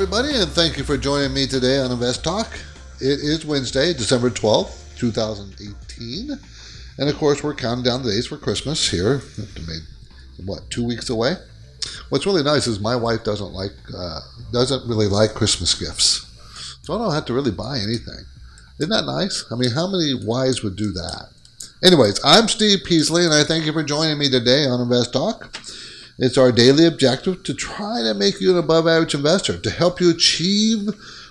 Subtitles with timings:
[0.00, 2.46] Everybody, and thank you for joining me today on Invest Talk.
[3.00, 6.38] It is Wednesday, December 12th, 2018.
[6.98, 9.22] And of course, we're counting down the days for Christmas here.
[10.46, 11.34] What, two weeks away?
[12.10, 14.20] What's really nice is my wife doesn't like, uh,
[14.52, 16.24] doesn't really like Christmas gifts.
[16.82, 18.24] So I don't have to really buy anything.
[18.78, 19.46] Isn't that nice?
[19.50, 21.30] I mean, how many wives would do that?
[21.82, 25.58] Anyways, I'm Steve Peasley, and I thank you for joining me today on Invest Talk.
[26.18, 30.00] It's our daily objective to try to make you an above average investor, to help
[30.00, 30.88] you achieve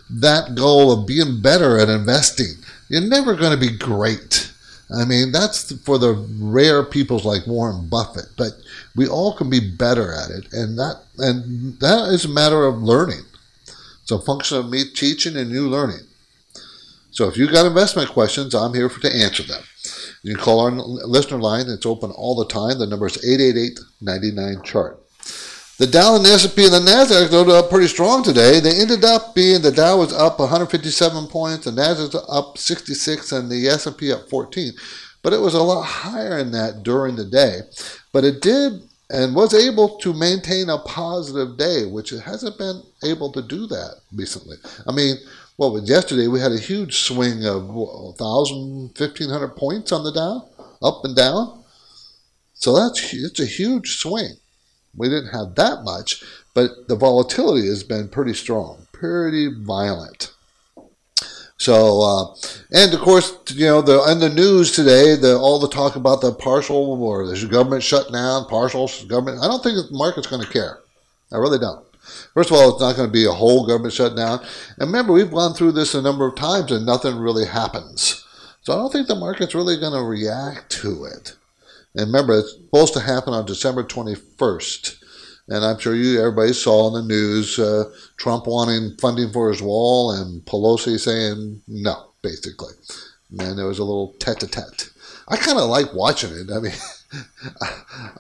[0.09, 2.53] that goal of being better at investing.
[2.87, 4.51] You're never going to be great.
[4.97, 8.53] I mean, that's for the rare peoples like Warren Buffett, but
[8.95, 12.81] we all can be better at it, and that and that is a matter of
[12.81, 13.23] learning.
[14.01, 16.07] It's a function of me teaching and you learning.
[17.11, 19.63] So if you've got investment questions, I'm here for, to answer them.
[20.23, 21.65] You can call our listener line.
[21.67, 22.79] It's open all the time.
[22.79, 25.03] The number is 888-99-CHART.
[25.77, 28.59] The Dow and the S&P and the Nasdaq loaded up pretty strong today.
[28.59, 33.51] They ended up being the Dow was up 157 points, the Nasdaq up 66, and
[33.51, 34.73] the S&P up 14.
[35.21, 37.59] But it was a lot higher than that during the day.
[38.11, 42.81] But it did and was able to maintain a positive day, which it hasn't been
[43.03, 44.57] able to do that recently.
[44.87, 45.15] I mean,
[45.57, 46.27] was yesterday?
[46.27, 50.47] We had a huge swing of 1,000, 1,500 points on the Dow,
[50.81, 51.63] up and down.
[52.53, 54.37] So that's it's a huge swing.
[54.95, 60.33] We didn't have that much, but the volatility has been pretty strong, pretty violent.
[61.59, 62.35] So, uh,
[62.71, 66.21] and of course, you know, the in the news today, the all the talk about
[66.21, 69.39] the partial or the government shutdown, partial government.
[69.43, 70.79] I don't think the market's going to care.
[71.31, 71.86] I really don't.
[72.37, 74.45] First of all, it's not going to be a whole government shutdown.
[74.77, 78.23] And remember, we've gone through this a number of times and nothing really happens.
[78.61, 81.35] So I don't think the market's really going to react to it.
[81.95, 84.99] And remember, it's supposed to happen on December 21st.
[85.47, 87.85] And I'm sure you, everybody saw in the news uh,
[88.17, 92.75] Trump wanting funding for his wall and Pelosi saying no, basically.
[93.39, 94.91] And there was a little tete-a-tete.
[95.27, 96.51] I kind of like watching it.
[96.55, 96.73] I mean,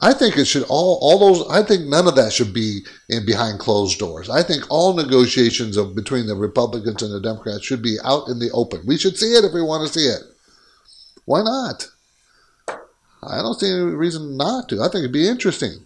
[0.01, 1.49] I think it should all all those.
[1.49, 4.29] I think none of that should be in behind closed doors.
[4.29, 8.39] I think all negotiations of between the Republicans and the Democrats should be out in
[8.39, 8.83] the open.
[8.85, 10.21] We should see it if we want to see it.
[11.25, 11.89] Why not?
[13.23, 14.81] I don't see any reason not to.
[14.81, 15.85] I think it'd be interesting.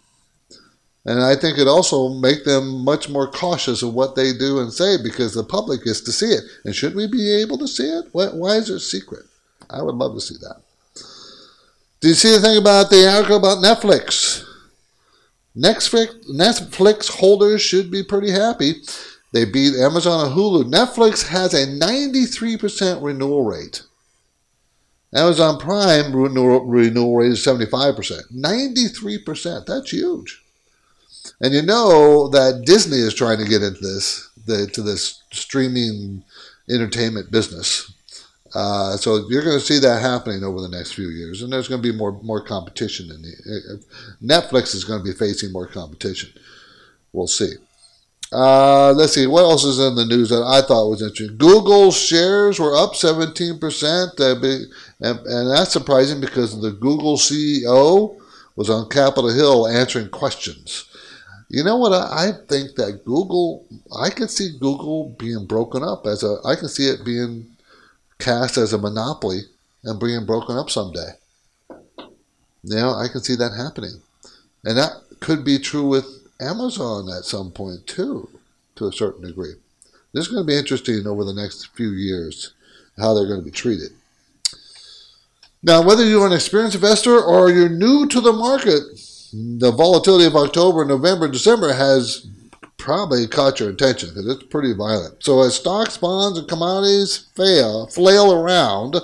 [1.03, 4.72] And I think it also make them much more cautious of what they do and
[4.72, 6.44] say because the public gets to see it.
[6.63, 8.06] And should we be able to see it?
[8.11, 9.25] Why, why is it secret?
[9.72, 10.61] I would love to see that.
[12.01, 14.44] Did you see the thing about the article about Netflix?
[15.56, 18.81] Netflix, Netflix holders should be pretty happy.
[19.34, 20.63] They beat Amazon and Hulu.
[20.63, 23.84] Netflix has a 93% renewal rate.
[25.13, 28.34] Amazon Prime renewal, renewal rate is 75%.
[28.34, 29.66] 93%.
[29.67, 30.41] That's huge.
[31.40, 36.23] And you know that Disney is trying to get into this, the, to this streaming
[36.67, 37.91] entertainment business.
[38.53, 41.67] Uh, so you're going to see that happening over the next few years, and there's
[41.67, 43.09] going to be more more competition.
[43.09, 46.31] In the, uh, Netflix is going to be facing more competition.
[47.13, 47.53] We'll see.
[48.34, 51.38] Uh, let's see what else is in the news that I thought was interesting.
[51.38, 58.17] Google shares were up 17 percent, uh, and, and that's surprising because the Google CEO
[58.56, 60.85] was on Capitol Hill answering questions.
[61.50, 61.91] You know what?
[61.91, 63.66] I, think that Google,
[64.00, 67.50] I can see Google being broken up as a, I can see it being
[68.21, 69.41] cast as a monopoly
[69.83, 71.09] and being broken up someday.
[72.63, 74.01] Now I can see that happening.
[74.63, 76.05] And that could be true with
[76.39, 78.29] Amazon at some point too,
[78.75, 79.53] to a certain degree.
[80.13, 82.53] This is going to be interesting over the next few years,
[82.97, 83.91] how they're going to be treated.
[85.63, 88.81] Now, whether you're an experienced investor or you're new to the market,
[89.31, 92.25] the volatility of October, November, December has
[92.81, 95.23] probably caught your attention because it's pretty violent.
[95.23, 98.95] So as stocks, bonds, and commodities fail, flail around,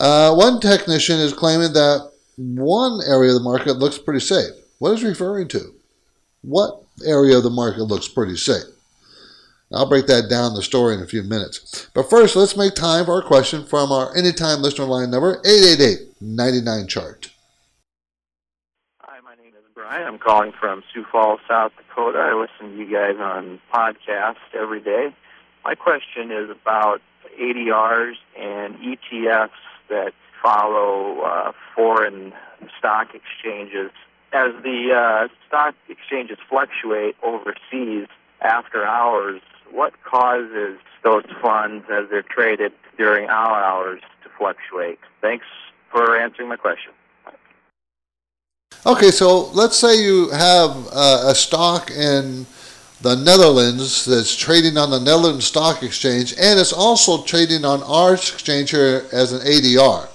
[0.00, 4.52] uh, one technician is claiming that one area of the market looks pretty safe.
[4.78, 5.74] What is referring to?
[6.42, 8.64] What area of the market looks pretty safe?
[9.70, 11.90] I'll break that down the story in a few minutes.
[11.92, 16.22] But first, let's make time for our question from our anytime listener line number 888
[16.22, 17.30] 99 chart.
[19.00, 20.06] Hi, my name is Brian.
[20.06, 21.87] I'm calling from Sioux Falls, South Dakota.
[21.98, 25.12] I listen to you guys on podcast every day.
[25.64, 27.00] My question is about
[27.40, 29.50] ADRs and ETFs
[29.88, 30.12] that
[30.42, 32.32] follow uh, foreign
[32.78, 33.90] stock exchanges.
[34.32, 38.06] As the uh, stock exchanges fluctuate overseas
[38.42, 39.40] after hours,
[39.72, 45.00] what causes those funds as they're traded during our hours to fluctuate?
[45.20, 45.46] Thanks
[45.90, 46.92] for answering my question.
[48.86, 52.46] Okay, so let's say you have uh, a stock in
[53.02, 58.14] the Netherlands that's trading on the Netherlands Stock Exchange, and it's also trading on our
[58.14, 60.08] exchange here as an ADR.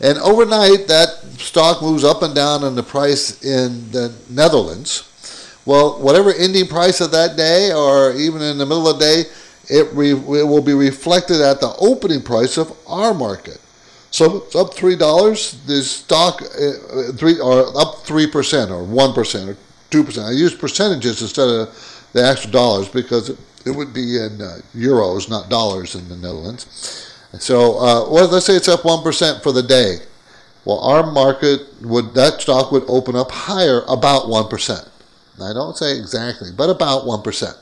[0.00, 5.08] And overnight, that stock moves up and down in the price in the Netherlands.
[5.66, 9.24] Well, whatever ending price of that day, or even in the middle of the day,
[9.68, 13.60] it, re- it will be reflected at the opening price of our market.
[14.12, 15.52] So it's up three dollars.
[15.66, 19.56] The stock uh, three or up three percent or one percent or
[19.90, 20.26] two percent.
[20.26, 25.30] I use percentages instead of the actual dollars because it would be in uh, euros,
[25.30, 27.08] not dollars, in the Netherlands.
[27.38, 29.96] So uh, well, let's say it's up one percent for the day.
[30.66, 34.86] Well, our market would that stock would open up higher about one percent.
[35.40, 37.56] I don't say exactly, but about one percent.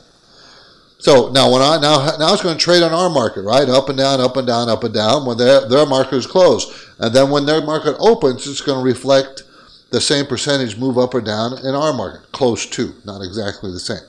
[1.00, 3.68] So now when I now now it's going to trade on our market, right?
[3.68, 6.70] Up and down, up and down, up and down when their their market is closed.
[6.98, 9.42] And then when their market opens, it's going to reflect
[9.90, 13.80] the same percentage move up or down in our market, close to, not exactly the
[13.80, 14.02] same.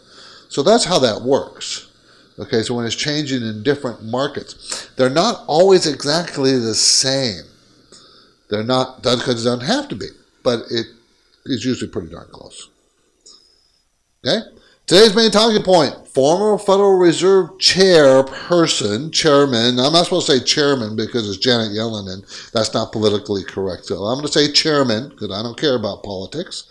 [0.50, 1.88] So that's how that works.
[2.38, 7.44] Okay, so when it's changing in different markets, they're not always exactly the same.
[8.50, 10.08] They're not because they don't have to be,
[10.44, 10.88] but it
[11.46, 12.70] is usually pretty darn close.
[14.26, 14.42] Okay?
[14.88, 19.80] Today's main talking point former Federal Reserve chairperson, chairman.
[19.80, 23.86] I'm not supposed to say chairman because it's Janet Yellen and that's not politically correct.
[23.86, 26.68] So I'm going to say chairman because I don't care about politics.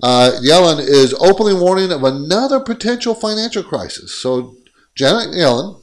[0.00, 4.14] Uh, Yellen is openly warning of another potential financial crisis.
[4.14, 4.54] So
[4.94, 5.82] Janet Yellen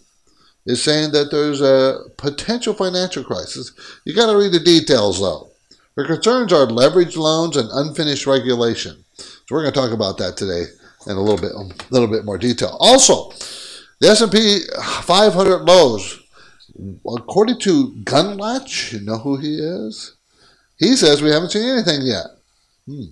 [0.66, 3.74] is saying that there's a potential financial crisis.
[4.06, 5.50] You got to read the details though.
[5.98, 9.04] Her concerns are leveraged loans and unfinished regulation.
[9.18, 10.64] So we're going to talk about that today
[11.10, 12.78] in a little bit, a little bit more detail.
[12.80, 13.32] Also,
[14.00, 14.62] the S&P
[15.04, 16.20] 500 lows,
[17.08, 20.16] according to Gundlach, you know who he is?
[20.78, 22.26] He says we haven't seen anything yet.
[22.86, 23.06] Hmm.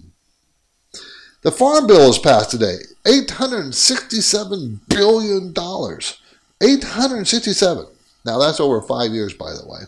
[1.41, 2.77] The Farm Bill was passed today.
[3.05, 5.53] $867 billion.
[5.53, 7.85] 867.
[8.25, 9.81] Now that's over five years, by the way.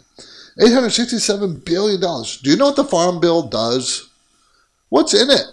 [0.60, 2.00] $867 billion.
[2.00, 4.10] Do you know what the Farm Bill does?
[4.90, 5.46] What's in it?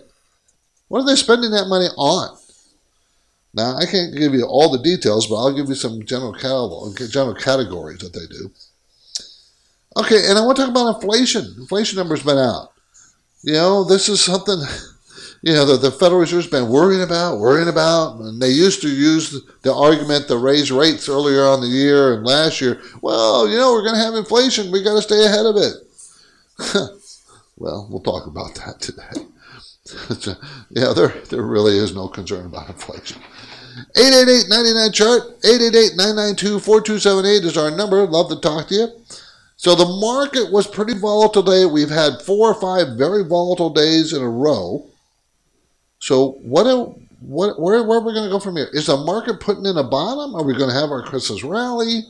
[0.88, 2.36] What are they spending that money on?
[3.54, 6.98] Now, I can't give you all the details, but I'll give you some general catalog,
[7.08, 8.50] general categories that they do.
[9.96, 11.54] Okay, and I want to talk about inflation.
[11.58, 12.72] Inflation numbers been out.
[13.44, 14.58] You know, this is something,
[15.42, 18.18] you know, that the Federal Reserve's been worrying about, worrying about.
[18.18, 22.26] And they used to use the argument to raise rates earlier on the year and
[22.26, 22.82] last year.
[23.02, 24.72] Well, you know, we're going to have inflation.
[24.72, 25.74] We got to stay ahead of it.
[27.56, 29.28] well, we'll talk about that today.
[30.70, 33.20] yeah, there, there really is no concern about inflation.
[33.96, 35.40] 888-99 chart.
[35.42, 38.06] 888-992-4278 is our number.
[38.06, 38.88] Love to talk to you.
[39.56, 41.66] So the market was pretty volatile today.
[41.66, 44.86] We've had four or five very volatile days in a row.
[45.98, 46.66] So what
[47.20, 48.68] what where, where are we going to go from here?
[48.72, 50.34] Is the market putting in a bottom?
[50.34, 52.02] Are we going to have our christmas rally?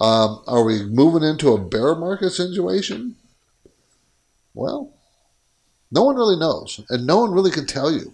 [0.00, 3.16] Um, are we moving into a bear market situation?
[4.54, 4.92] Well
[5.92, 8.12] no one really knows and no one really can tell you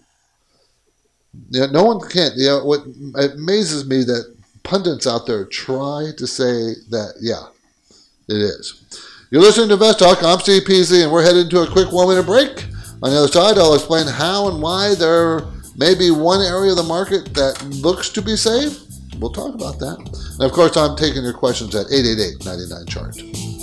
[1.51, 2.33] yeah, no one can.
[2.37, 2.81] You know, what
[3.33, 7.47] amazes me that pundits out there try to say that, yeah,
[8.29, 8.85] it is.
[9.31, 10.23] You're listening to Invest Talk.
[10.23, 12.65] I'm Steve Peasley, and we're headed into a quick one minute break.
[13.03, 15.41] On the other side, I'll explain how and why there
[15.77, 18.81] may be one area of the market that looks to be safe.
[19.19, 19.99] We'll talk about that.
[20.35, 23.58] And of course, I'm taking your questions at 888 99 chart.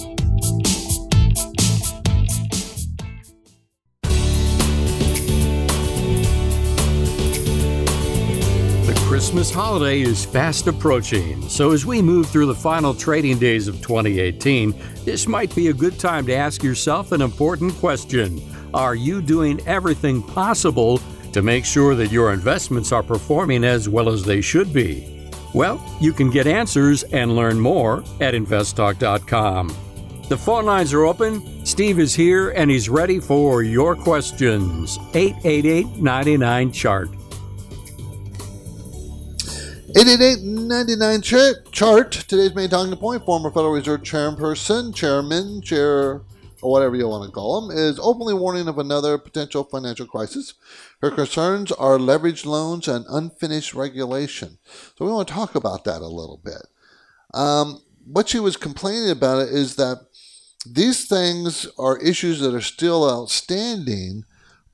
[9.15, 13.75] Christmas holiday is fast approaching, so as we move through the final trading days of
[13.75, 18.41] 2018, this might be a good time to ask yourself an important question.
[18.73, 20.99] Are you doing everything possible
[21.31, 25.31] to make sure that your investments are performing as well as they should be?
[25.53, 29.73] Well, you can get answers and learn more at investtalk.com.
[30.27, 31.65] The phone lines are open.
[31.65, 34.99] Steve is here and he's ready for your questions.
[35.13, 37.14] 888 99 Chart.
[39.95, 42.11] 888-99 chart, chart.
[42.11, 46.21] Today's main talking point, former Federal Reserve chairperson, chairman, chair,
[46.61, 50.55] or whatever you want to call them, is openly warning of another potential financial crisis.
[50.99, 54.57] Her concerns are leveraged loans and unfinished regulation.
[54.97, 56.67] So we want to talk about that a little bit.
[57.33, 60.07] Um, what she was complaining about is that
[60.65, 64.25] these things are issues that are still outstanding,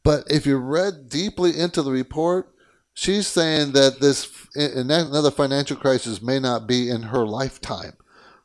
[0.02, 2.52] but if you read deeply into the report,
[2.94, 7.94] she's saying that this another financial crisis may not be in her lifetime.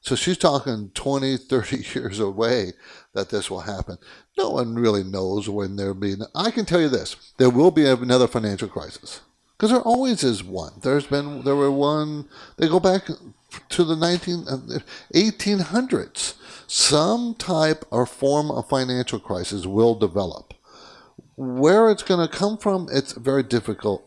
[0.00, 2.73] So she's talking 20, 30 years away
[3.12, 3.99] that this will happen.
[4.38, 6.15] No one really knows when there'll be.
[6.35, 9.21] I can tell you this: there will be another financial crisis
[9.57, 10.75] because there always is one.
[10.83, 12.29] There's been there were one.
[12.57, 13.09] They go back
[13.69, 14.45] to the 19,
[15.15, 16.35] 1800s.
[16.69, 20.53] Some type or form of financial crisis will develop.
[21.37, 24.05] Where it's going to come from, it's very difficult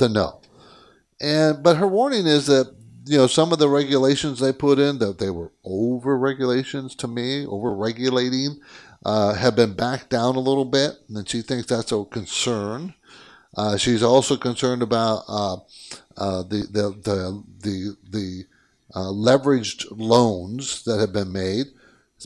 [0.00, 0.40] to know.
[1.20, 2.74] And but her warning is that
[3.06, 7.08] you know, some of the regulations they put in that they were over regulations to
[7.08, 8.60] me, over regulating,
[9.04, 12.94] uh, have been backed down a little bit, and she thinks that's a concern.
[13.56, 15.56] Uh, she's also concerned about uh,
[16.16, 18.44] uh the the the the, the
[18.94, 21.66] uh, leveraged loans that have been made.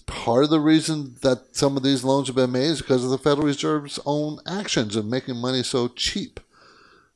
[0.07, 3.11] Part of the reason that some of these loans have been made is because of
[3.11, 6.41] the Federal Reserve's own actions of making money so cheap.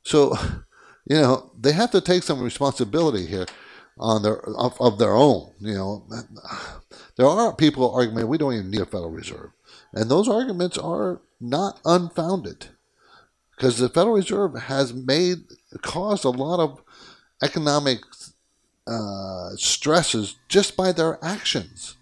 [0.09, 0.35] So
[1.05, 3.45] you know, they have to take some responsibility here
[3.99, 5.53] on their of, of their own.
[5.59, 6.07] You know,
[7.17, 9.51] there are people arguing we don't even need a Federal Reserve,
[9.93, 12.67] and those arguments are not unfounded
[13.55, 15.39] because the Federal Reserve has made
[15.81, 16.81] caused a lot of
[17.43, 17.99] economic
[18.87, 21.97] uh, stresses just by their actions.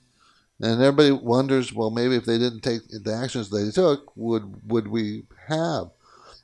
[0.60, 4.88] And everybody wonders, well, maybe if they didn't take the actions they took, would would
[4.88, 5.92] we have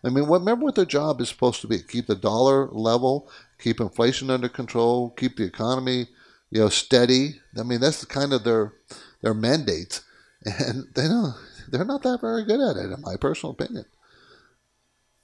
[0.03, 3.29] I mean, remember what their job is supposed to be: keep the dollar level,
[3.59, 6.07] keep inflation under control, keep the economy,
[6.51, 7.39] you know, steady.
[7.57, 8.73] I mean, that's kind of their
[9.21, 10.01] their mandate,
[10.45, 11.35] and they don't.
[11.69, 13.85] They're not that very good at it, in my personal opinion.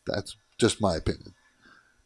[0.07, 1.33] That's just my opinion.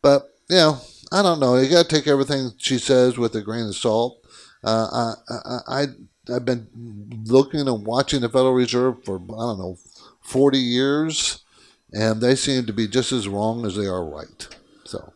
[0.02, 1.58] But you know, I don't know.
[1.58, 4.20] You got to take everything she says with a grain of salt.
[4.64, 5.86] Uh, I, I
[6.34, 6.68] I've been
[7.26, 9.78] looking and watching the Federal Reserve for I don't know
[10.22, 11.43] forty years
[11.94, 14.48] and they seem to be just as wrong as they are right.
[14.86, 15.14] So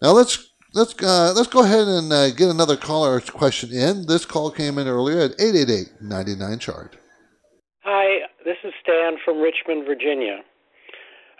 [0.00, 4.06] now let's let's uh, let's go ahead and uh, get another caller question in.
[4.06, 6.96] This call came in earlier at 888-99 chart.
[7.82, 10.40] Hi, this is Stan from Richmond, Virginia.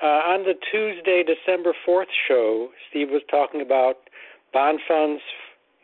[0.02, 3.96] Uh, on the Tuesday, December 4th show, Steve was talking about
[4.52, 5.22] bond funds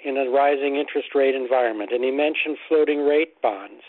[0.05, 3.83] in a rising interest rate environment, and he mentioned floating rate bonds.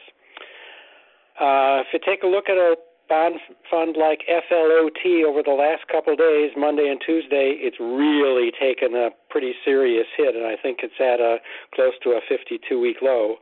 [1.39, 2.75] Uh, if you take a look at a
[3.13, 3.39] bond
[3.69, 9.09] fund like FLOT over the last couple days, Monday and Tuesday, it's really taken a
[9.29, 11.37] pretty serious hit, and I think it's at a
[11.75, 13.35] close to a 52-week low.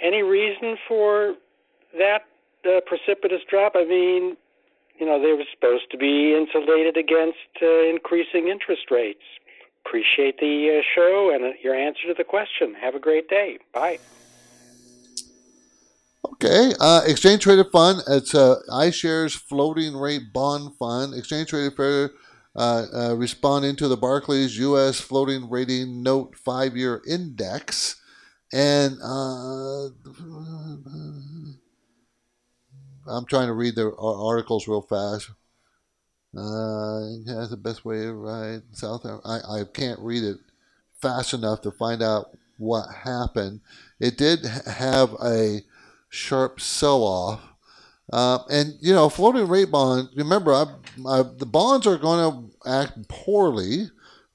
[0.00, 1.34] Any reason for
[1.98, 2.22] that
[2.64, 3.72] uh, precipitous drop?
[3.74, 4.36] I mean,
[5.00, 9.26] you know, they were supposed to be insulated against uh, increasing interest rates.
[9.84, 12.74] Appreciate the uh, show and uh, your answer to the question.
[12.80, 13.58] Have a great day.
[13.72, 13.98] Bye.
[16.32, 18.02] Okay, uh, exchange traded fund.
[18.08, 21.14] It's a iShares floating rate bond fund.
[21.14, 22.10] Exchange traded fair
[22.56, 25.00] uh, uh, responding to the Barclays U.S.
[25.00, 28.00] floating rating note five year index,
[28.52, 29.86] and uh,
[33.06, 35.30] I'm trying to read the articles real fast.
[36.36, 39.06] Uh, the best way to write South.
[39.24, 40.38] I, I can't read it
[41.00, 43.60] fast enough to find out what happened.
[44.00, 45.60] It did have a
[46.16, 47.40] sharp sell off.
[48.12, 50.08] Uh, and you know, floating rate bond.
[50.16, 50.66] Remember, I,
[51.08, 53.90] I, the bonds are going to act poorly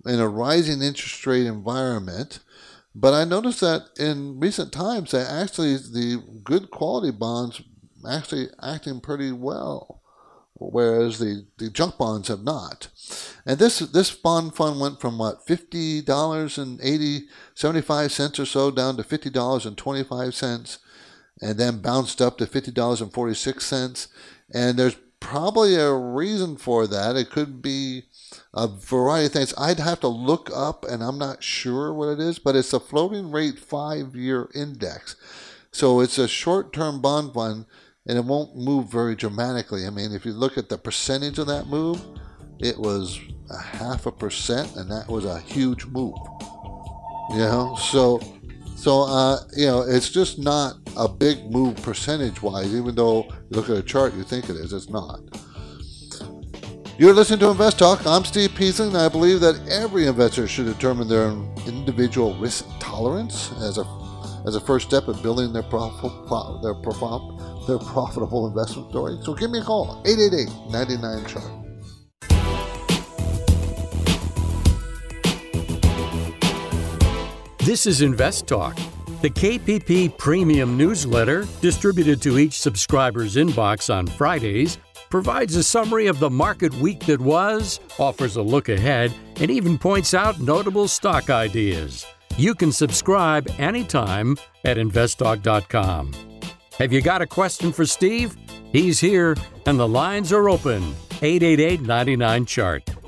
[0.05, 2.39] in a rising interest rate environment.
[2.93, 7.61] But I noticed that in recent times, that actually the good quality bonds
[8.09, 10.01] actually acting pretty well,
[10.55, 12.89] whereas the, the junk bonds have not.
[13.45, 18.39] And this this bond fund went from what fifty dollars and eighty seventy five cents
[18.39, 20.79] or so down to fifty dollars and twenty five cents
[21.41, 24.07] and then bounced up to $50.46.
[24.53, 27.15] And there's probably a reason for that.
[27.15, 28.03] It could be
[28.53, 29.53] a variety of things.
[29.57, 32.79] I'd have to look up, and I'm not sure what it is, but it's a
[32.79, 35.15] floating rate five year index.
[35.71, 37.65] So it's a short term bond fund,
[38.05, 39.85] and it won't move very dramatically.
[39.85, 42.01] I mean, if you look at the percentage of that move,
[42.59, 43.19] it was
[43.49, 46.17] a half a percent, and that was a huge move.
[47.29, 48.19] You know, so
[48.81, 53.51] so, uh, you know, it's just not a big move percentage wise, even though you
[53.51, 54.73] look at a chart, you think it is.
[54.73, 55.19] It's not.
[56.97, 58.05] You're listening to Invest Talk.
[58.07, 61.29] I'm Steve Peasley, and I believe that every investor should determine their
[61.67, 63.85] individual risk tolerance as a
[64.47, 69.17] as a first step in building their profile, their profile their profitable investment story?
[69.21, 71.60] So give me a call, 888 99 chart.
[77.61, 78.75] This is Invest Talk,
[79.21, 84.79] the KPP premium newsletter distributed to each subscriber's inbox on Fridays
[85.11, 89.77] provides a summary of the market week that was, offers a look ahead, and even
[89.77, 92.03] points out notable stock ideas.
[92.35, 96.13] You can subscribe anytime at investtalk.com.
[96.79, 98.35] Have you got a question for Steve?
[98.71, 99.35] He's here
[99.67, 100.81] and the lines are open.
[101.21, 103.00] 888 99 Chart.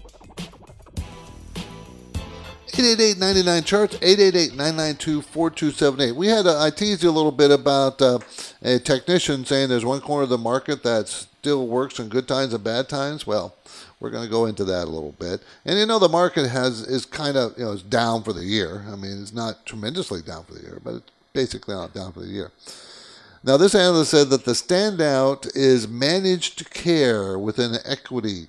[2.73, 8.19] 888-99 charts 888-992-4278 we had a, i teased you a little bit about uh,
[8.63, 11.07] a technician saying there's one corner of the market that
[11.43, 13.27] still works in good times and bad times.
[13.27, 13.53] Well
[13.99, 15.41] we're going to go into that a little bit.
[15.65, 18.45] And you know the market has is kind of you know is down for the
[18.45, 18.85] year.
[18.89, 22.21] I mean it's not tremendously down for the year but it's basically not down for
[22.21, 22.51] the year.
[23.43, 28.47] Now this analyst said that the standout is managed care within equity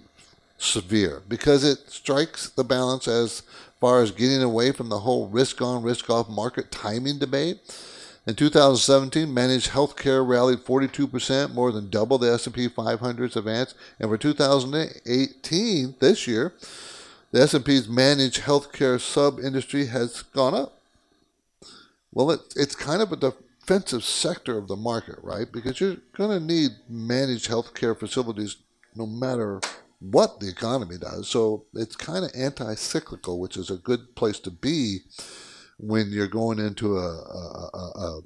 [0.56, 3.42] sphere because it strikes the balance as
[3.80, 7.58] far as getting away from the whole risk on, risk off market timing debate.
[8.26, 13.74] In 2017, managed healthcare rallied 42%, more than double the S&P 500's advance.
[14.00, 16.54] And for 2018, this year,
[17.32, 20.80] the S&P's managed healthcare sub-industry has gone up.
[22.12, 25.50] Well, it, it's kind of a defensive sector of the market, right?
[25.50, 28.56] Because you're going to need managed healthcare facilities
[28.94, 29.60] no matter
[30.10, 31.28] what the economy does.
[31.28, 34.98] So it's kind of anti cyclical, which is a good place to be
[35.78, 38.20] when you're going into a, a, a, a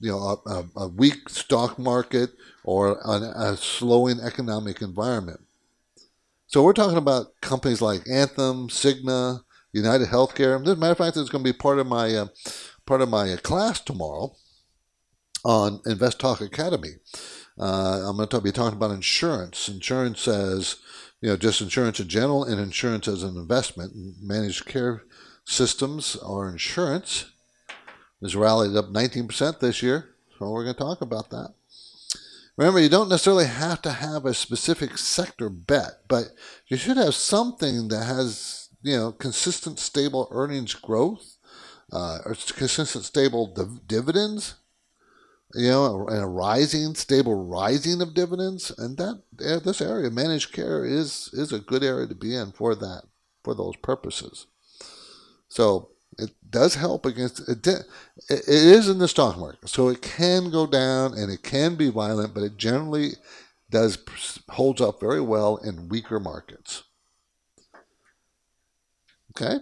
[0.00, 0.42] you know
[0.76, 2.30] a, weak stock market
[2.64, 5.40] or a, a slowing economic environment.
[6.46, 10.60] So we're talking about companies like Anthem, Cigna, United Healthcare.
[10.60, 12.26] As a matter of fact, it's going to be part of my uh,
[12.86, 14.34] part of my class tomorrow
[15.44, 16.94] on Invest Talk Academy.
[17.58, 19.68] Uh, I'm going to be talking about insurance.
[19.68, 20.76] Insurance as
[21.20, 23.92] you know, just insurance in general and insurance as an investment.
[24.20, 25.04] Managed care
[25.44, 27.26] systems or insurance
[28.22, 30.10] has rallied up 19% this year.
[30.38, 31.54] So we're going to talk about that.
[32.56, 36.28] Remember, you don't necessarily have to have a specific sector bet, but
[36.66, 41.38] you should have something that has, you know, consistent, stable earnings growth,
[41.92, 44.56] uh, or consistent, stable div- dividends,
[45.54, 49.22] you know, and a rising, stable rising of dividends, and that
[49.64, 53.02] this area, managed care, is is a good area to be in for that,
[53.42, 54.46] for those purposes.
[55.48, 57.66] So it does help against it.
[57.66, 61.90] It is in the stock market, so it can go down and it can be
[61.90, 63.14] violent, but it generally
[63.70, 63.98] does
[64.50, 66.84] holds up very well in weaker markets.
[69.30, 69.58] Okay.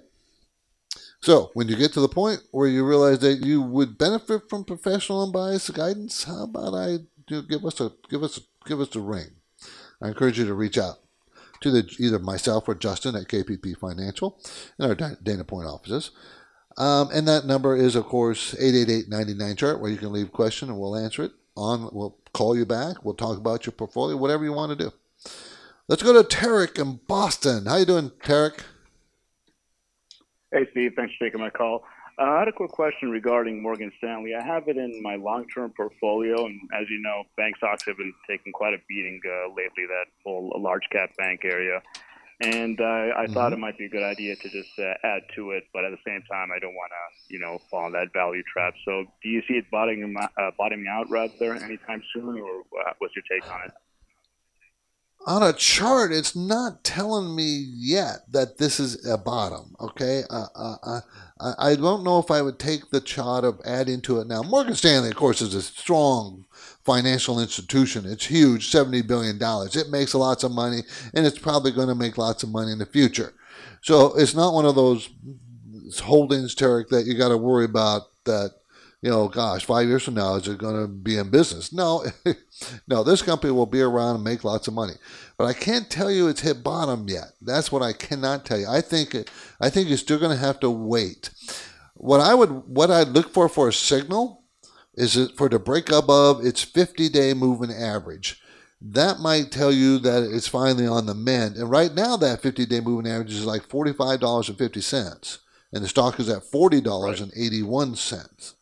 [1.28, 4.64] So, when you get to the point where you realize that you would benefit from
[4.64, 9.00] professional unbiased guidance, how about I you give us a give us give us a
[9.00, 9.32] ring?
[10.00, 11.00] I encourage you to reach out
[11.60, 14.40] to the, either myself or Justin at KPP Financial
[14.78, 16.12] in our Dana Point offices.
[16.78, 20.70] Um, and that number is, of course, 888-99 chart, where you can leave a question
[20.70, 21.32] and we'll answer it.
[21.58, 23.04] On, we'll call you back.
[23.04, 24.92] We'll talk about your portfolio, whatever you want to do.
[25.88, 27.66] Let's go to Tarek in Boston.
[27.66, 28.60] How you doing, Tarek?
[30.50, 30.92] Hey, Steve.
[30.96, 31.84] Thanks for taking my call.
[32.18, 34.34] Uh, I had a quick question regarding Morgan Stanley.
[34.34, 38.14] I have it in my long-term portfolio, and as you know, bank stocks have been
[38.28, 39.84] taking quite a beating uh, lately.
[39.86, 41.82] That whole large-cap bank area,
[42.40, 43.34] and uh, I mm-hmm.
[43.34, 45.64] thought it might be a good idea to just uh, add to it.
[45.72, 48.42] But at the same time, I don't want to, you know, fall in that value
[48.52, 48.74] trap.
[48.84, 53.14] So, do you see it bottoming, uh, bottoming out rather anytime soon, or uh, what's
[53.14, 53.72] your take on it?
[55.28, 59.76] On a chart, it's not telling me yet that this is a bottom.
[59.78, 61.00] Okay, uh, uh, uh,
[61.58, 64.42] I don't know if I would take the chart of adding to it now.
[64.42, 66.46] Morgan Stanley, of course, is a strong
[66.82, 68.06] financial institution.
[68.06, 69.76] It's huge, seventy billion dollars.
[69.76, 70.80] It makes lots of money,
[71.12, 73.34] and it's probably going to make lots of money in the future.
[73.82, 75.10] So it's not one of those
[76.02, 78.52] holdings, Tarek, that you got to worry about that
[79.00, 81.72] you know, gosh, five years from now, is it going to be in business?
[81.72, 82.04] No,
[82.88, 84.94] no, this company will be around and make lots of money.
[85.36, 87.32] But I can't tell you it's hit bottom yet.
[87.40, 88.66] That's what I cannot tell you.
[88.68, 89.14] I think,
[89.60, 91.30] I think you're still going to have to wait.
[91.94, 94.42] What I would, what I'd look for for a signal
[94.94, 98.42] is it for to break above its 50-day moving average.
[98.80, 101.56] That might tell you that it's finally on the mend.
[101.56, 105.38] And right now, that 50-day moving average is like $45.50,
[105.72, 107.32] and the stock is at $40.81.
[107.32, 108.54] Right.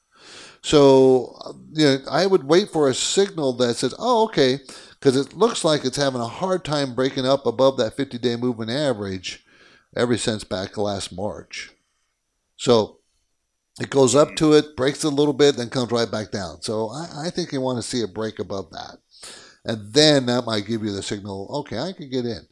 [0.66, 4.58] So, you know, I would wait for a signal that says, oh, okay,
[4.94, 8.34] because it looks like it's having a hard time breaking up above that 50 day
[8.34, 9.44] moving average
[9.96, 11.70] ever since back last March.
[12.56, 12.98] So
[13.78, 16.62] it goes up to it, breaks a little bit, then comes right back down.
[16.62, 18.98] So I, I think you want to see a break above that.
[19.64, 21.48] and then that might give you the signal.
[21.60, 22.44] Okay, I can get in.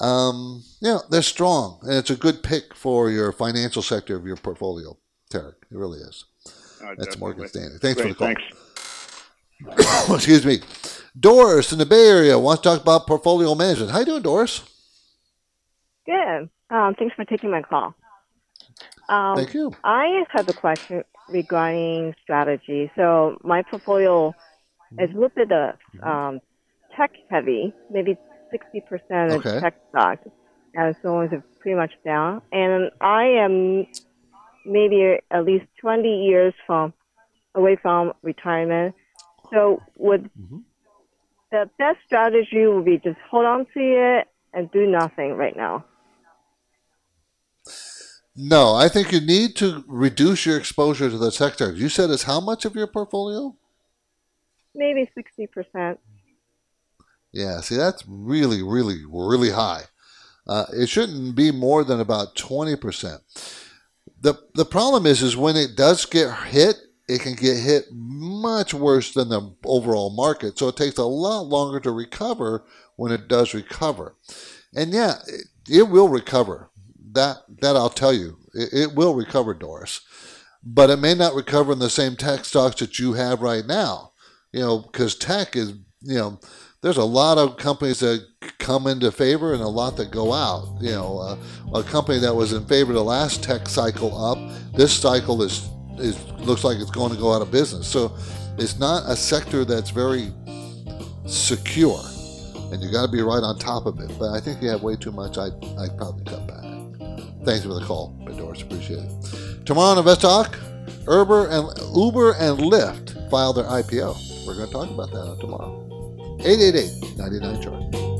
[0.00, 4.26] Um, you know, they're strong, and it's a good pick for your financial sector of
[4.26, 4.98] your portfolio,
[5.32, 5.54] Tarek.
[5.70, 6.24] It really is.
[6.80, 7.20] That's definitely.
[7.20, 7.78] Morgan Stanley.
[7.78, 9.68] Thanks Great, for the call.
[9.68, 10.10] Thanks.
[10.14, 10.60] Excuse me.
[11.18, 13.90] Doris in the Bay Area wants to talk about portfolio management.
[13.90, 14.62] How you doing, Doris?
[16.06, 16.48] Good.
[16.70, 17.94] Um, thanks for taking my call.
[19.08, 19.72] Um, Thank you.
[19.84, 22.90] I have a question regarding strategy.
[22.94, 24.34] So my portfolio
[24.98, 25.72] is a little bit uh,
[26.06, 26.40] um,
[26.96, 28.16] tech heavy, maybe
[28.52, 29.60] 60% of Okay.
[29.60, 30.26] tech stocks,
[30.74, 32.42] and so on is pretty much down.
[32.52, 33.86] And I am
[34.68, 36.92] maybe at least 20 years from
[37.54, 38.94] away from retirement.
[39.52, 40.30] So would
[41.50, 45.84] the best strategy would be just hold on to it and do nothing right now?
[48.36, 51.72] No, I think you need to reduce your exposure to the sector.
[51.72, 53.56] You said it's how much of your portfolio?
[54.74, 55.98] Maybe 60%.
[57.32, 59.84] Yeah, see, that's really, really, really high.
[60.46, 63.18] Uh, it shouldn't be more than about 20%.
[64.20, 66.76] The, the problem is, is when it does get hit,
[67.08, 70.58] it can get hit much worse than the overall market.
[70.58, 72.64] So it takes a lot longer to recover
[72.96, 74.16] when it does recover.
[74.74, 76.70] And yeah, it, it will recover.
[77.12, 78.38] That, that I'll tell you.
[78.52, 80.00] It, it will recover, Doris.
[80.62, 84.12] But it may not recover in the same tech stocks that you have right now.
[84.52, 85.70] You know, because tech is,
[86.02, 86.40] you know,
[86.82, 88.26] there's a lot of companies that
[88.58, 90.76] come into favor and a lot that go out.
[90.80, 94.38] You know, uh, a company that was in favor the last tech cycle up,
[94.74, 95.68] this cycle is
[95.98, 97.86] is looks like it's going to go out of business.
[97.86, 98.16] So
[98.58, 100.32] it's not a sector that's very
[101.26, 102.00] secure,
[102.72, 104.10] and you got to be right on top of it.
[104.18, 105.38] But I think you have way too much.
[105.38, 106.64] I I probably cut back.
[107.44, 108.62] Thanks for the call, Doris.
[108.62, 109.66] Appreciate it.
[109.66, 110.58] Tomorrow on Invest Talk,
[111.08, 111.66] Uber and
[111.96, 114.46] Uber and Lyft file their IPO.
[114.46, 115.84] We're going to talk about that tomorrow.
[116.40, 118.17] 888-99 chart.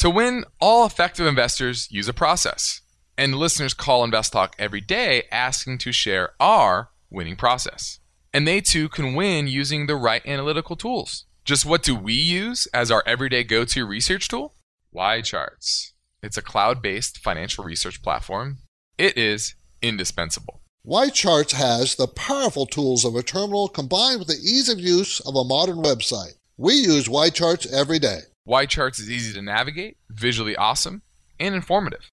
[0.00, 2.80] To win, all effective investors use a process.
[3.18, 7.98] And listeners call Invest Talk every day asking to share our winning process.
[8.32, 11.26] And they too can win using the right analytical tools.
[11.44, 14.54] Just what do we use as our everyday go to research tool?
[14.90, 15.92] Y Charts.
[16.22, 18.60] It's a cloud based financial research platform.
[18.96, 20.62] It is indispensable.
[20.86, 25.36] YCharts has the powerful tools of a terminal combined with the ease of use of
[25.36, 26.36] a modern website.
[26.56, 28.20] We use YCharts every day.
[28.46, 31.02] Y Charts is easy to navigate, visually awesome,
[31.38, 32.08] and informative.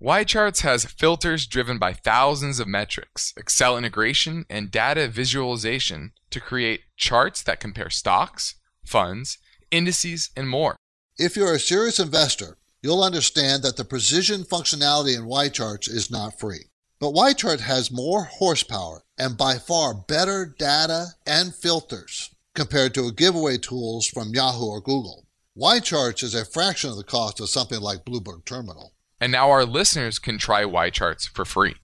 [0.00, 6.40] Y Charts has filters driven by thousands of metrics, Excel integration, and data visualization to
[6.40, 9.38] create charts that compare stocks, funds,
[9.70, 10.76] indices, and more.
[11.16, 16.38] If you're a serious investor, you'll understand that the precision functionality in YCharts is not
[16.38, 16.66] free.
[17.00, 23.58] But YChart has more horsepower and by far better data and filters compared to giveaway
[23.58, 25.27] tools from Yahoo or Google.
[25.58, 28.92] YCharts is a fraction of the cost of something like Bloomberg Terminal.
[29.20, 31.74] And now our listeners can try Y Charts for free.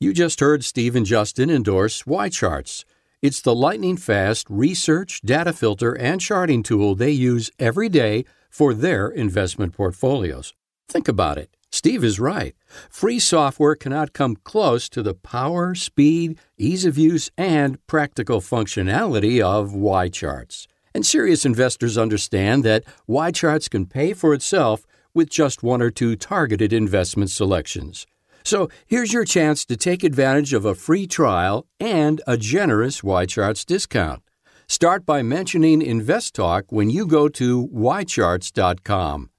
[0.00, 2.86] You just heard Steve and Justin endorse YCharts.
[3.20, 8.72] It's the lightning fast research, data filter, and charting tool they use every day for
[8.72, 10.54] their investment portfolios.
[10.88, 11.54] Think about it.
[11.70, 12.54] Steve is right.
[12.88, 19.42] Free software cannot come close to the power, speed, ease of use, and practical functionality
[19.42, 20.66] of YCharts.
[20.94, 26.16] And serious investors understand that YCharts can pay for itself with just one or two
[26.16, 28.06] targeted investment selections.
[28.44, 33.64] So here's your chance to take advantage of a free trial and a generous YCharts
[33.66, 34.22] discount.
[34.68, 39.30] Start by mentioning Invest Talk when you go to ycharts.com.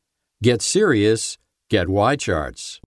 [0.42, 1.38] Get serious,
[1.70, 2.80] get YCharts.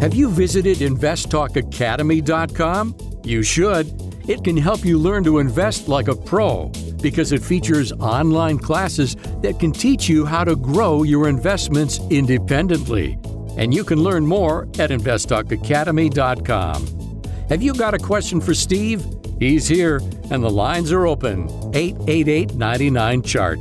[0.00, 2.96] Have you visited investtalkacademy.com?
[3.24, 4.03] You should.
[4.26, 9.16] It can help you learn to invest like a pro because it features online classes
[9.42, 13.18] that can teach you how to grow your investments independently.
[13.58, 17.22] And you can learn more at investtalkacademy.com.
[17.50, 19.04] Have you got a question for Steve?
[19.38, 21.50] He's here and the lines are open.
[21.74, 23.58] 888 99 Chart.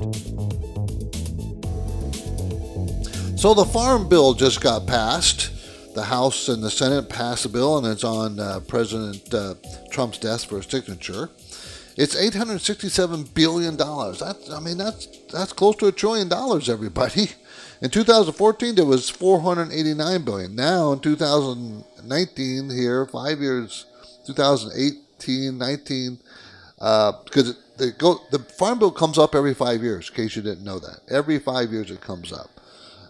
[3.37, 5.52] So the Farm Bill just got passed.
[5.93, 9.55] The House and the Senate passed a bill, and it's on uh, President uh,
[9.91, 11.29] Trump's desk for signature.
[11.95, 14.21] It's 867 billion dollars.
[14.21, 16.69] I mean, that's that's close to a trillion dollars.
[16.69, 17.29] Everybody.
[17.81, 20.55] In 2014, there was 489 billion.
[20.55, 23.85] Now in 2019, here five years,
[24.25, 26.17] 2018, 19,
[26.77, 30.09] because uh, they go the Farm Bill comes up every five years.
[30.09, 32.49] In case you didn't know that, every five years it comes up.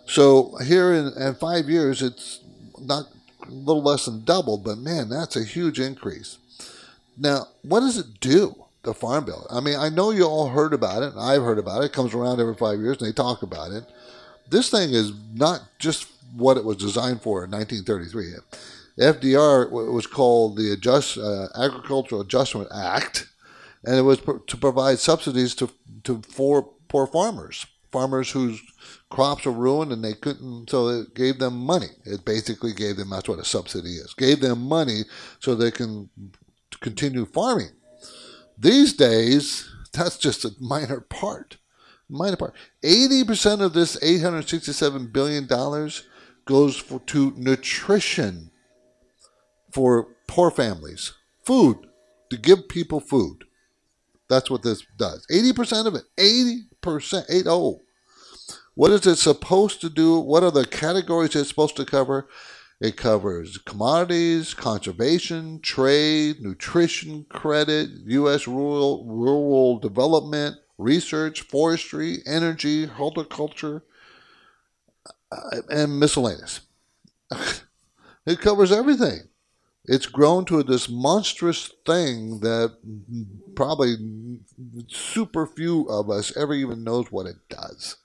[0.06, 2.40] So here in, in five years, it's
[2.86, 3.06] not
[3.48, 6.38] a little less than double, but man, that's a huge increase.
[7.18, 8.64] Now, what does it do?
[8.84, 9.48] the farm bill.
[9.50, 11.86] I mean, I know you all heard about it, I've heard about it.
[11.86, 13.86] It comes around every five years, and they talk about it.
[14.50, 18.34] This thing is not just what it was designed for in 1933.
[19.00, 23.28] FDR was called the Adjust, uh, Agricultural Adjustment Act,
[23.84, 25.70] and it was to provide subsidies to
[26.04, 28.62] to for poor farmers, farmers whose
[29.10, 30.70] crops were ruined and they couldn't.
[30.70, 31.88] So it gave them money.
[32.06, 34.14] It basically gave them that's what a subsidy is.
[34.14, 35.04] Gave them money
[35.40, 36.10] so they can
[36.82, 37.72] continue farming.
[38.58, 41.58] These days, that's just a minor part.
[42.10, 42.56] Minor part.
[42.84, 46.04] Eighty percent of this eight hundred sixty-seven billion dollars
[46.46, 48.52] goes for, to nutrition
[49.72, 51.14] for poor families,
[51.46, 51.78] food
[52.30, 53.46] to give people food.
[54.30, 55.26] That's what this does.
[55.32, 56.04] 80% of it.
[56.18, 57.26] 80%.
[57.30, 57.48] 80.
[58.76, 60.20] What is it supposed to do?
[60.20, 62.28] What are the categories it's supposed to cover?
[62.82, 68.48] It covers commodities, conservation, trade, nutrition, credit, U.S.
[68.48, 73.84] rural, rural development, research, forestry, energy, horticulture,
[75.32, 76.62] uh, and miscellaneous.
[78.26, 79.20] it covers everything.
[79.86, 82.78] It's grown to this monstrous thing that
[83.54, 83.96] probably
[84.88, 87.98] super few of us ever even knows what it does.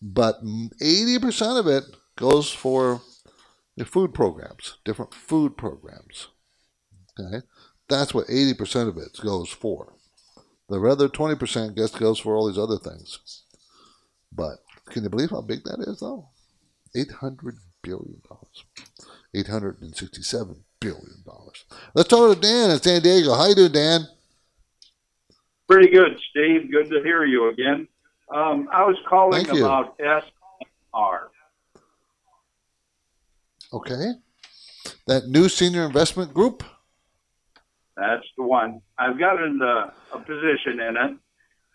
[0.00, 1.84] But 80% of it
[2.16, 3.02] goes for
[3.76, 6.28] the food programs, different food programs.
[7.18, 7.44] Okay?
[7.88, 9.94] That's what 80% of it goes for.
[10.68, 13.42] The other 20% gets goes for all these other things.
[14.32, 16.28] But can you believe how big that is, though?
[16.96, 18.20] $800 billion.
[19.34, 21.24] $867 billion.
[21.94, 23.34] Let's talk to Dan in San Diego.
[23.34, 24.00] How you doing, Dan?
[25.68, 26.70] Pretty good, Steve.
[26.70, 27.88] Good to hear you again.
[28.32, 31.28] Um, I was calling about SNR.
[33.72, 34.12] Okay.
[35.06, 36.64] That new senior investment group?
[37.96, 38.80] That's the one.
[38.98, 41.16] I've got in a, a position in it,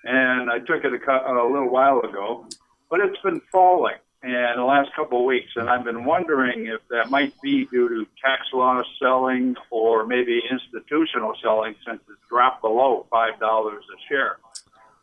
[0.04, 2.46] and I took it a, a little while ago,
[2.90, 6.82] but it's been falling in the last couple of weeks, and I've been wondering if
[6.90, 12.62] that might be due to tax loss selling or maybe institutional selling since it's dropped
[12.62, 14.38] below five dollars a share.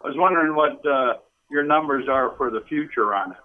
[0.04, 1.14] I was wondering what uh,
[1.50, 3.38] your numbers are for the future on it.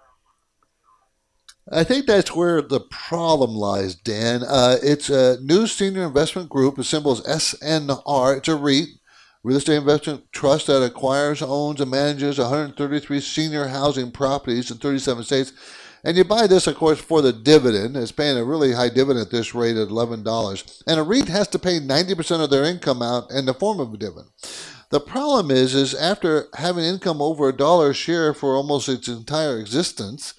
[1.72, 4.42] I think that's where the problem lies, Dan.
[4.42, 6.76] Uh, it's a new senior investment group.
[6.76, 8.36] The symbol is SNR.
[8.36, 8.88] It's a REIT,
[9.42, 15.24] real estate investment trust that acquires, owns, and manages 133 senior housing properties in 37
[15.24, 15.52] states.
[16.04, 17.96] And you buy this, of course, for the dividend.
[17.96, 20.82] It's paying a really high dividend at this rate at $11.
[20.86, 23.94] And a REIT has to pay 90% of their income out in the form of
[23.94, 24.28] a dividend.
[24.94, 29.08] The problem is, is after having income over a dollar a share for almost its
[29.08, 30.34] entire existence,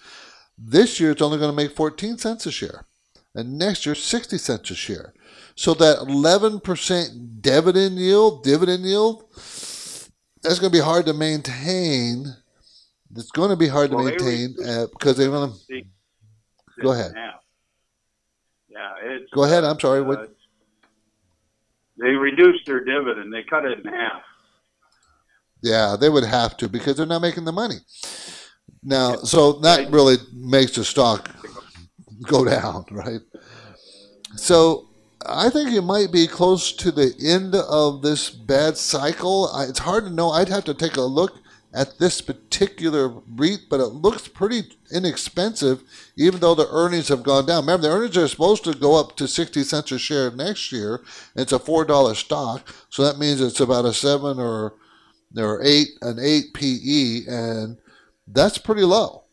[0.57, 2.85] this year it's only going to make 14 cents a share.
[3.33, 5.13] And next year, 60 cents a share.
[5.55, 12.27] So that 11% dividend yield, dividend yield, that's going to be hard to maintain.
[13.13, 15.83] It's going to be hard well, to maintain uh, because they're going to.
[16.81, 17.11] Go ahead.
[18.69, 19.29] Yeah, it's.
[19.33, 19.65] Go ahead.
[19.65, 19.99] I'm sorry.
[19.99, 20.33] Uh, what?
[21.97, 23.33] They reduced their dividend.
[23.33, 24.21] They cut it in half.
[25.65, 27.77] Yeah, they would have to because they're not making the money.
[28.83, 31.31] Now, so that really makes the stock
[32.21, 33.21] go down, right?
[34.35, 34.89] So
[35.25, 39.49] I think it might be close to the end of this bad cycle.
[39.61, 40.29] It's hard to know.
[40.29, 41.39] I'd have to take a look
[41.73, 45.81] at this particular REIT, but it looks pretty inexpensive,
[46.15, 47.63] even though the earnings have gone down.
[47.63, 51.03] Remember, the earnings are supposed to go up to 60 cents a share next year.
[51.35, 54.75] It's a $4 stock, so that means it's about a 7 or,
[55.37, 57.77] or 8, an 8 PE, and
[58.27, 59.23] that's pretty low.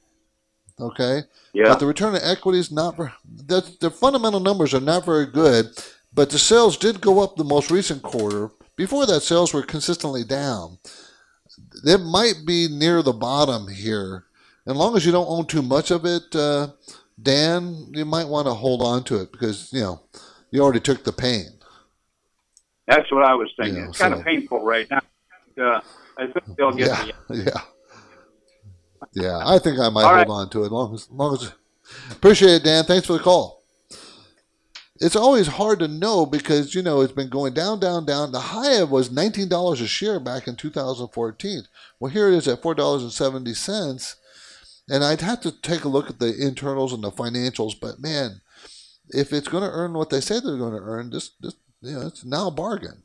[0.80, 1.22] Okay?
[1.52, 1.68] Yeah.
[1.68, 5.26] But the return on equity is not very, the, the fundamental numbers are not very
[5.26, 5.66] good,
[6.12, 8.50] but the sales did go up the most recent quarter.
[8.76, 10.78] Before that, sales were consistently down.
[11.84, 14.24] It might be near the bottom here.
[14.66, 16.68] As long as you don't own too much of it, uh,
[17.20, 20.00] Dan, you might want to hold on to it because, you know,
[20.50, 21.48] you already took the pain.
[22.86, 23.84] That's what I was thinking.
[23.84, 25.00] It's kind of painful right now.
[25.58, 25.80] Uh,
[26.16, 27.36] I think they'll get yeah, the.
[27.44, 27.60] Yeah.
[29.14, 30.28] Yeah, I think I might All hold right.
[30.28, 30.72] on to it.
[30.72, 31.52] Long as, long as
[32.10, 32.84] appreciate it, Dan.
[32.84, 33.62] Thanks for the call.
[35.00, 38.30] It's always hard to know because you know it's been going down, down, down.
[38.30, 41.64] The high was nineteen dollars a share back in 2014.
[41.98, 44.16] Well, here it is at four dollars and seventy cents,
[44.88, 47.74] and I'd have to take a look at the internals and the financials.
[47.78, 48.40] But man,
[49.08, 51.94] if it's going to earn what they say they're going to earn, this, this, you
[51.94, 53.02] know, it's now a bargain.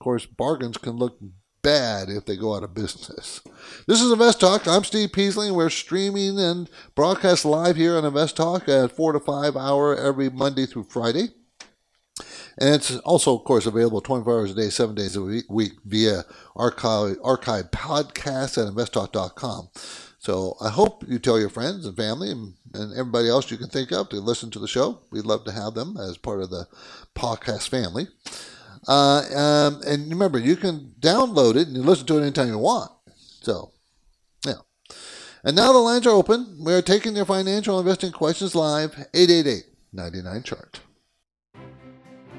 [0.00, 1.18] Of course, bargains can look
[1.64, 3.40] bad if they go out of business.
[3.88, 4.68] This is Invest Talk.
[4.68, 9.14] I'm Steve Peasley, and we're streaming and broadcast live here on Invest Talk at 4
[9.14, 11.28] to 5 hour every Monday through Friday.
[12.58, 16.24] And it's also, of course, available 24 hours a day, seven days a week via
[16.54, 19.70] archive, archive podcast at investtalk.com.
[20.18, 23.70] So I hope you tell your friends and family and, and everybody else you can
[23.70, 25.00] think of to listen to the show.
[25.10, 26.66] We'd love to have them as part of the
[27.14, 28.08] podcast family.
[28.86, 32.90] Uh, um, and remember, you can download it and listen to it anytime you want.
[33.16, 33.72] So,
[34.46, 34.54] yeah.
[35.42, 36.58] And now the lines are open.
[36.64, 38.92] We are taking your financial investing questions live.
[39.14, 40.80] 888 99 chart.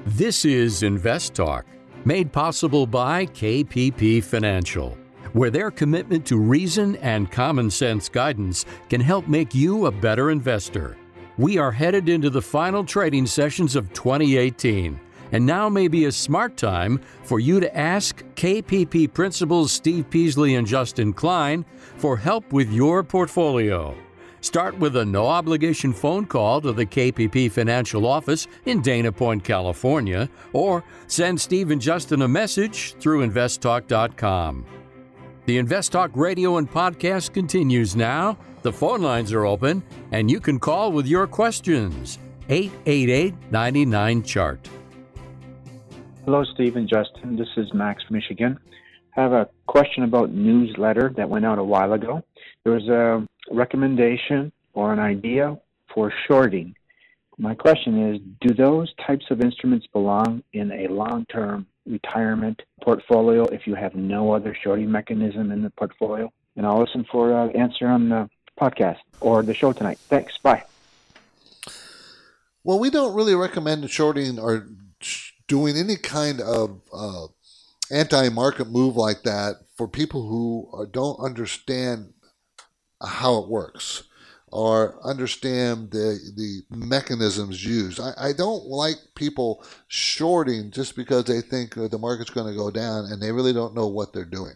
[0.04, 1.66] This is Invest Talk,
[2.04, 4.96] made possible by KPP Financial,
[5.32, 10.30] where their commitment to reason and common sense guidance can help make you a better
[10.30, 10.96] investor.
[11.38, 15.00] We are headed into the final trading sessions of 2018,
[15.32, 20.54] and now may be a smart time for you to ask KPP principals Steve Peasley
[20.54, 21.64] and Justin Klein
[21.96, 23.96] for help with your portfolio.
[24.40, 29.42] Start with a no obligation phone call to the KPP Financial Office in Dana Point,
[29.42, 34.64] California, or send Steve and Justin a message through investtalk.com.
[35.46, 38.36] The Invest Talk radio and podcast continues now.
[38.62, 42.18] The phone lines are open, and you can call with your questions.
[42.48, 44.68] 888 99 Chart.
[46.26, 47.36] Hello, Steve and Justin.
[47.36, 48.58] This is Max from Michigan.
[49.16, 52.20] I have a question about newsletter that went out a while ago.
[52.64, 55.56] There was a recommendation or an idea
[55.94, 56.74] for shorting.
[57.38, 63.44] My question is Do those types of instruments belong in a long term retirement portfolio
[63.44, 66.32] if you have no other shorting mechanism in the portfolio?
[66.56, 68.28] And I'll listen for an answer on the
[68.60, 69.98] podcast or the show tonight.
[70.08, 70.36] Thanks.
[70.38, 70.64] Bye.
[72.64, 74.66] Well, we don't really recommend shorting or
[75.48, 77.26] doing any kind of uh,
[77.90, 82.12] anti market move like that for people who don't understand
[83.02, 84.04] how it works
[84.48, 88.00] or understand the the mechanisms used.
[88.00, 92.70] I, I don't like people shorting just because they think the market's going to go
[92.70, 94.54] down and they really don't know what they're doing.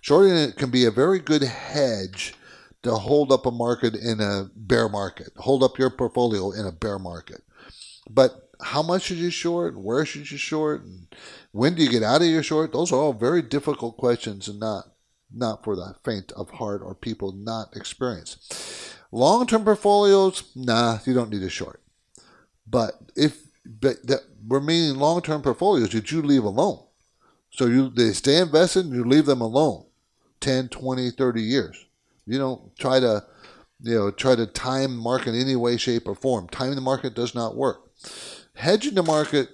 [0.00, 2.34] Shorting it can be a very good hedge
[2.82, 6.72] to hold up a market in a bear market, hold up your portfolio in a
[6.72, 7.42] bear market.
[8.10, 9.78] But how much should you short?
[9.78, 10.84] Where should you short?
[10.84, 11.06] And
[11.50, 12.72] when do you get out of your short?
[12.72, 14.86] Those are all very difficult questions and not
[15.34, 18.96] not for the faint of heart or people not experienced.
[19.10, 21.82] Long term portfolios, nah, you don't need a short.
[22.66, 26.82] But if but that we're meaning long term portfolios that you leave alone.
[27.50, 29.84] So you they stay invested and you leave them alone
[30.40, 31.86] 10, 20, 30 years.
[32.26, 33.24] You don't try to
[33.80, 36.48] you know try to time market any way, shape, or form.
[36.48, 37.90] Timing the market does not work.
[38.54, 39.48] Hedging the market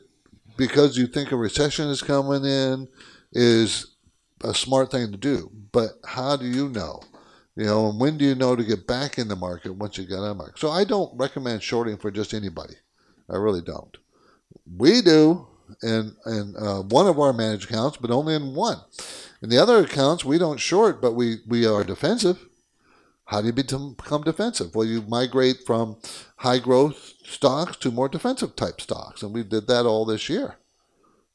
[0.57, 2.89] because you think a recession is coming in
[3.33, 3.97] is
[4.43, 5.51] a smart thing to do.
[5.73, 7.01] But how do you know?
[7.57, 10.07] You know, and when do you know to get back in the market once you
[10.07, 10.59] get on the market?
[10.59, 12.75] So I don't recommend shorting for just anybody.
[13.29, 13.97] I really don't.
[14.77, 15.49] We do
[15.83, 18.79] in in uh, one of our managed accounts, but only in one.
[19.43, 22.48] In the other accounts, we don't short, but we we are defensive.
[23.29, 24.75] How do you become defensive?
[24.75, 25.99] Well, you migrate from
[26.37, 30.57] high growth stocks to more defensive type stocks, and we did that all this year.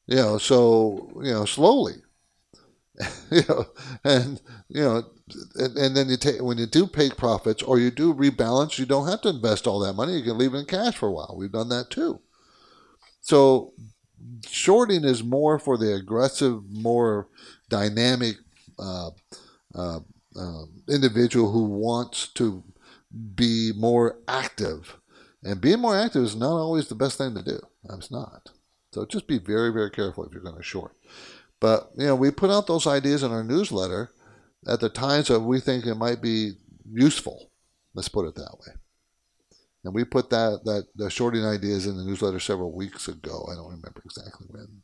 [0.06, 2.02] You know, so you know slowly.
[3.30, 3.66] you know,
[4.02, 5.04] and you know,
[5.54, 8.86] and, and, then you take when you do pay profits or you do rebalance, you
[8.86, 10.16] don't have to invest all that money.
[10.16, 11.36] You can leave it in cash for a while.
[11.38, 12.20] We've done that too.
[13.20, 13.72] So,
[14.48, 17.28] shorting is more for the aggressive, more
[17.68, 18.34] dynamic
[18.80, 19.10] uh,
[19.76, 20.00] uh,
[20.36, 22.62] uh, individual who wants to
[23.34, 24.96] be more active,
[25.42, 27.60] and being more active is not always the best thing to do.
[27.90, 28.50] It's not.
[28.92, 30.96] So just be very, very careful if you're going to short.
[31.60, 34.10] But you know, we put out those ideas in our newsletter
[34.66, 36.52] at the times that we think it might be
[36.90, 37.50] useful.
[37.94, 38.74] Let's put it that way.
[39.84, 43.48] And we put that that the shorting ideas in the newsletter several weeks ago.
[43.50, 44.82] I don't remember exactly when.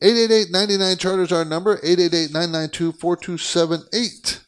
[0.00, 4.44] 888-99 charters our number 888-992-4278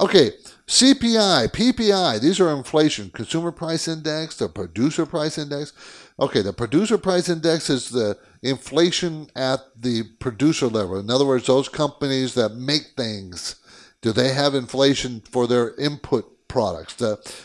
[0.00, 0.32] okay
[0.66, 5.72] cpi ppi these are inflation consumer price index the producer price index
[6.18, 10.98] okay the producer price index is the inflation at the producer level.
[10.98, 13.56] In other words, those companies that make things,
[14.00, 17.02] do they have inflation for their input products?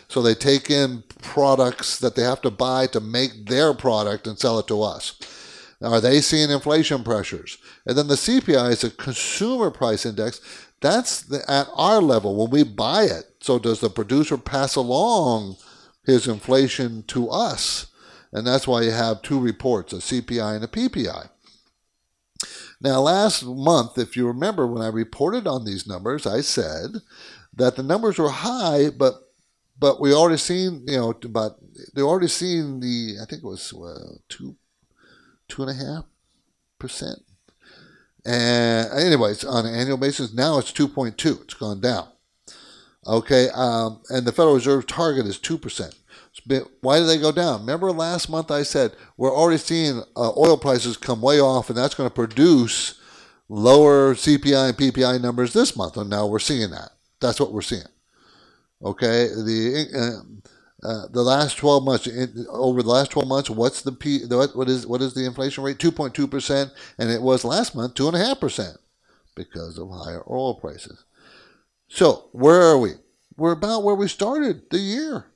[0.08, 4.40] so they take in products that they have to buy to make their product and
[4.40, 5.18] sell it to us.
[5.84, 7.58] Are they seeing inflation pressures?
[7.86, 10.40] And then the CPI is a consumer price index.
[10.82, 13.26] That's the, at our level when we buy it.
[13.42, 15.58] So does the producer pass along
[16.06, 17.88] his inflation to us?
[18.32, 21.30] And that's why you have two reports, a CPI and a PPI.
[22.82, 26.90] Now, last month, if you remember, when I reported on these numbers, I said
[27.56, 29.16] that the numbers were high, but
[29.80, 31.58] but we already seen, you know, about
[31.96, 34.56] they already seen the, I think it was uh, two,
[35.54, 36.06] two and a half
[36.80, 37.20] percent.
[38.26, 41.44] And anyways, on an annual basis, now it's 2.2.
[41.44, 42.08] It's gone down.
[43.06, 45.94] Okay, um, and the Federal Reserve target is two percent.
[46.80, 47.60] Why did they go down?
[47.60, 51.78] Remember last month I said we're already seeing uh, oil prices come way off, and
[51.78, 52.98] that's going to produce
[53.50, 56.92] lower CPI and PPI numbers this month, and now we're seeing that.
[57.20, 57.84] That's what we're seeing.
[58.82, 60.43] Okay, the uh,
[60.84, 62.08] uh, the last 12 months
[62.50, 64.26] over the last 12 months, what's the P?
[64.26, 65.78] What is what is the inflation rate?
[65.78, 68.78] 2.2 percent, and it was last month two and a half percent
[69.36, 71.06] because of higher oil prices.
[71.88, 72.94] So where are we?
[73.38, 75.28] We're about where we started the year.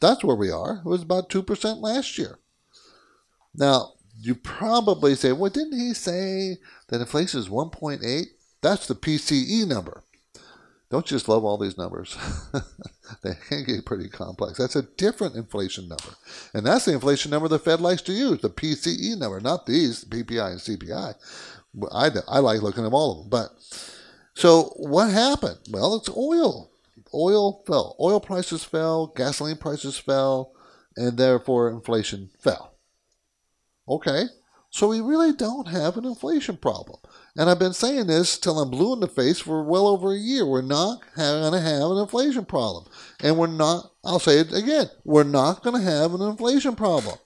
[0.00, 0.82] That's where we are.
[0.84, 2.38] It was about 2% last year.
[3.54, 8.24] Now, you probably say, well, didn't he say that inflation is 1.8?
[8.60, 10.04] That's the PCE number.
[10.90, 12.16] Don't just love all these numbers.
[13.22, 14.58] they can get pretty complex.
[14.58, 16.14] That's a different inflation number.
[16.52, 20.04] And that's the inflation number the Fed likes to use, the PCE number, not these,
[20.04, 21.14] PPI and CPI.
[21.92, 23.30] I, I like looking at all of them.
[23.30, 23.50] But
[24.34, 25.58] so what happened?
[25.70, 26.70] Well, it's oil.
[27.12, 27.96] Oil fell.
[28.00, 30.52] Oil prices fell, gasoline prices fell,
[30.96, 32.74] and therefore inflation fell.
[33.88, 34.24] Okay,
[34.70, 36.98] so we really don't have an inflation problem.
[37.36, 40.18] And I've been saying this till I'm blue in the face for well over a
[40.18, 40.46] year.
[40.46, 42.84] We're not going to have an inflation problem.
[43.20, 47.16] And we're not, I'll say it again, we're not going to have an inflation problem.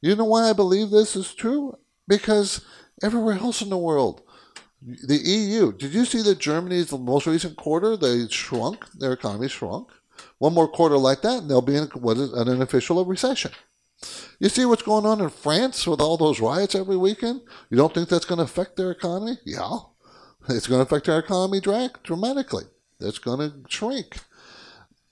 [0.00, 1.76] You know why I believe this is true?
[2.08, 2.64] Because
[3.02, 4.22] everywhere else in the world,
[4.82, 5.72] the EU.
[5.72, 8.90] Did you see that Germany's most recent quarter they shrunk?
[8.92, 9.88] Their economy shrunk.
[10.38, 13.52] One more quarter like that, and they'll be in what is an official recession.
[14.38, 17.42] You see what's going on in France with all those riots every weekend?
[17.68, 19.38] You don't think that's going to affect their economy?
[19.44, 19.78] Yeah,
[20.48, 22.64] it's going to affect their economy dramatically.
[23.00, 24.18] It's going to shrink.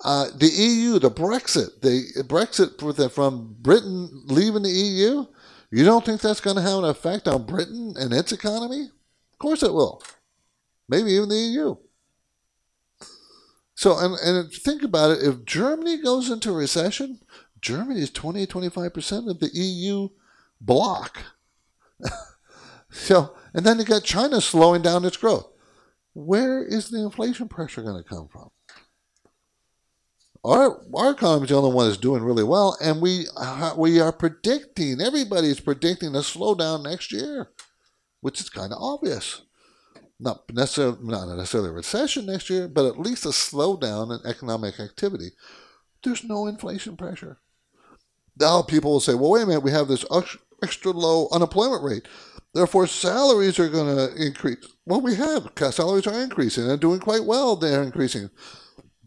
[0.05, 5.26] Uh, the EU, the Brexit, the Brexit from Britain leaving the EU,
[5.70, 8.91] you don't think that's going to have an effect on Britain and its economy?
[9.32, 10.03] Of course it will.
[10.89, 11.76] Maybe even the EU.
[13.74, 17.20] So, and, and think about it if Germany goes into recession,
[17.61, 20.09] Germany is 20 25% of the EU
[20.61, 21.22] bloc.
[22.90, 25.48] so, and then you got China slowing down its growth.
[26.14, 28.50] Where is the inflation pressure going to come from?
[30.44, 34.00] Our, our economy is the only one that's doing really well, and we, uh, we
[34.00, 37.50] are predicting, everybody's predicting a slowdown next year
[38.20, 39.42] which is kind of obvious.
[40.20, 44.80] Not necessarily, not necessarily a recession next year, but at least a slowdown in economic
[44.80, 45.30] activity.
[46.02, 47.38] There's no inflation pressure.
[48.39, 50.05] Now people will say, well, wait a minute, we have this
[50.62, 52.07] extra low unemployment rate.
[52.55, 54.66] Therefore, salaries are going to increase.
[54.86, 55.51] Well, we have.
[55.70, 57.57] Salaries are increasing and doing quite well.
[57.57, 58.30] They're increasing.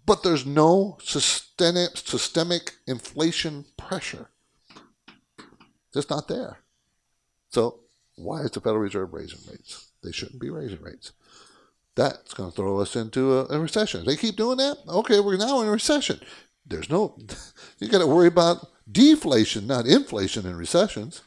[0.06, 4.30] But there's no systemic, systemic inflation pressure.
[5.94, 6.60] Just not there.
[7.50, 7.82] So
[8.16, 9.92] why is the Federal Reserve raising rates?
[10.04, 11.12] They shouldn't be raising rates.
[11.96, 14.06] That's going to throw us into a, a recession.
[14.06, 16.22] they keep doing that, okay, we're now in a recession.
[16.66, 17.18] There's no,
[17.80, 21.22] you got to worry about deflation, not inflation and recessions.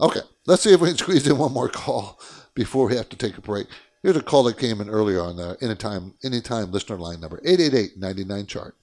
[0.00, 2.18] Okay, let's see if we can squeeze in one more call
[2.54, 3.66] before we have to take a break.
[4.02, 8.48] Here's a call that came in earlier on the anytime anytime listener line number 888-99
[8.48, 8.74] chart.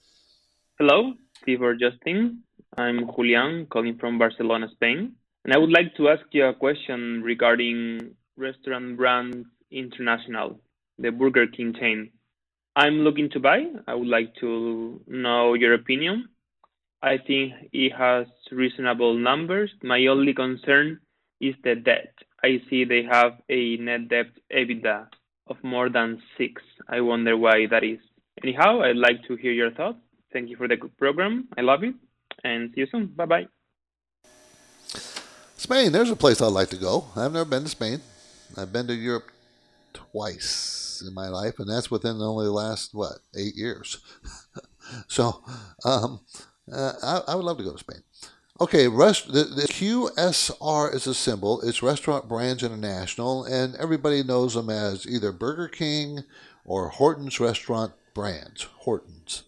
[0.78, 2.44] Hello, Steve or Justin.
[2.76, 5.14] I'm Julian calling from Barcelona, Spain.
[5.44, 10.60] And I would like to ask you a question regarding Restaurant brand International,
[10.98, 12.10] the Burger King chain.
[12.76, 13.64] I'm looking to buy.
[13.86, 16.28] I would like to know your opinion.
[17.02, 19.70] I think it has reasonable numbers.
[19.82, 21.00] My only concern
[21.40, 22.14] is the debt.
[22.42, 25.06] I see they have a net debt EBITDA
[25.48, 26.62] of more than six.
[26.88, 27.98] I wonder why that is.
[28.42, 29.98] Anyhow, I'd like to hear your thoughts.
[30.32, 31.48] Thank you for the good program.
[31.56, 31.94] I love it.
[32.44, 33.06] And see you soon.
[33.06, 33.48] Bye bye.
[35.56, 37.06] Spain, there's a place I'd like to go.
[37.16, 38.00] I've never been to Spain.
[38.56, 39.30] I've been to Europe
[39.92, 43.98] twice in my life, and that's within only the last, what, eight years.
[45.08, 45.42] so
[45.84, 46.20] um,
[46.72, 48.02] uh, I, I, would love to go to Spain.
[48.60, 51.60] Okay, rest, the, the QSR is a symbol.
[51.60, 56.24] It's Restaurant Brands International, and everybody knows them as either Burger King
[56.64, 58.64] or Horton's Restaurant Brands.
[58.80, 59.44] Horton's.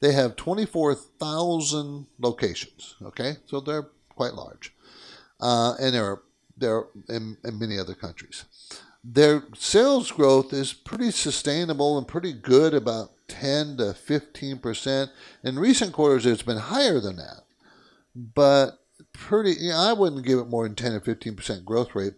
[0.00, 3.36] They have 24,000 locations, okay?
[3.46, 4.74] So they're quite large
[5.40, 6.22] uh, and there are
[6.56, 8.44] there in, in many other countries.
[9.04, 15.10] Their sales growth is pretty sustainable and pretty good, about 10 to 15 percent.
[15.42, 17.42] In recent quarters, it's been higher than that,
[18.14, 18.78] but
[19.12, 19.52] pretty.
[19.60, 22.14] You know, I wouldn't give it more than 10 to 15 percent growth rate.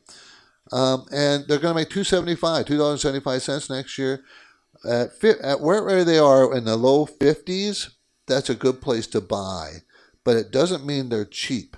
[0.72, 4.24] Um, and they're going to make 275 $2.75 next year.
[4.84, 5.10] At,
[5.42, 7.90] at wherever they are in the low 50s,
[8.26, 9.82] that's a good place to buy,
[10.24, 11.76] but it doesn't mean they're cheap.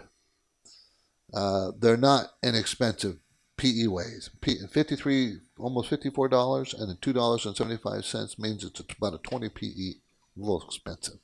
[1.35, 3.19] uh, they're not inexpensive
[3.59, 4.31] PE ways.
[4.41, 10.63] P- 53, almost $54, and then $2.75 means it's about a 20 PE, a little
[10.63, 11.19] expensive.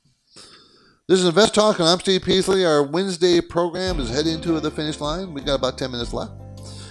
[1.06, 2.64] This is Invest Talk, and I'm Steve Peasley.
[2.64, 5.32] Our Wednesday program is heading to the finish line.
[5.32, 6.32] We got about 10 minutes left.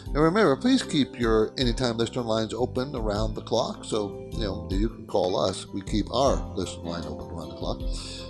[0.06, 3.84] And remember, please keep your anytime listener lines open around the clock.
[3.84, 5.68] So, you know, you can call us.
[5.68, 7.80] We keep our listener line open around the clock.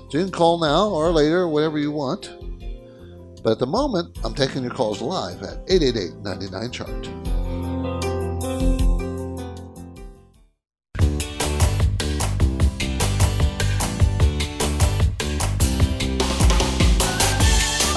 [0.09, 2.32] So you can call now or later, whatever you want.
[3.44, 6.89] But at the moment, I'm taking your calls live at 888 99 Chart.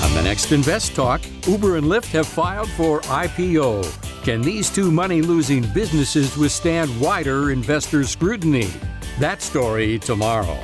[0.03, 4.25] On the next Invest Talk, Uber and Lyft have filed for IPO.
[4.25, 8.69] Can these two money losing businesses withstand wider investor scrutiny?
[9.21, 10.59] That story tomorrow.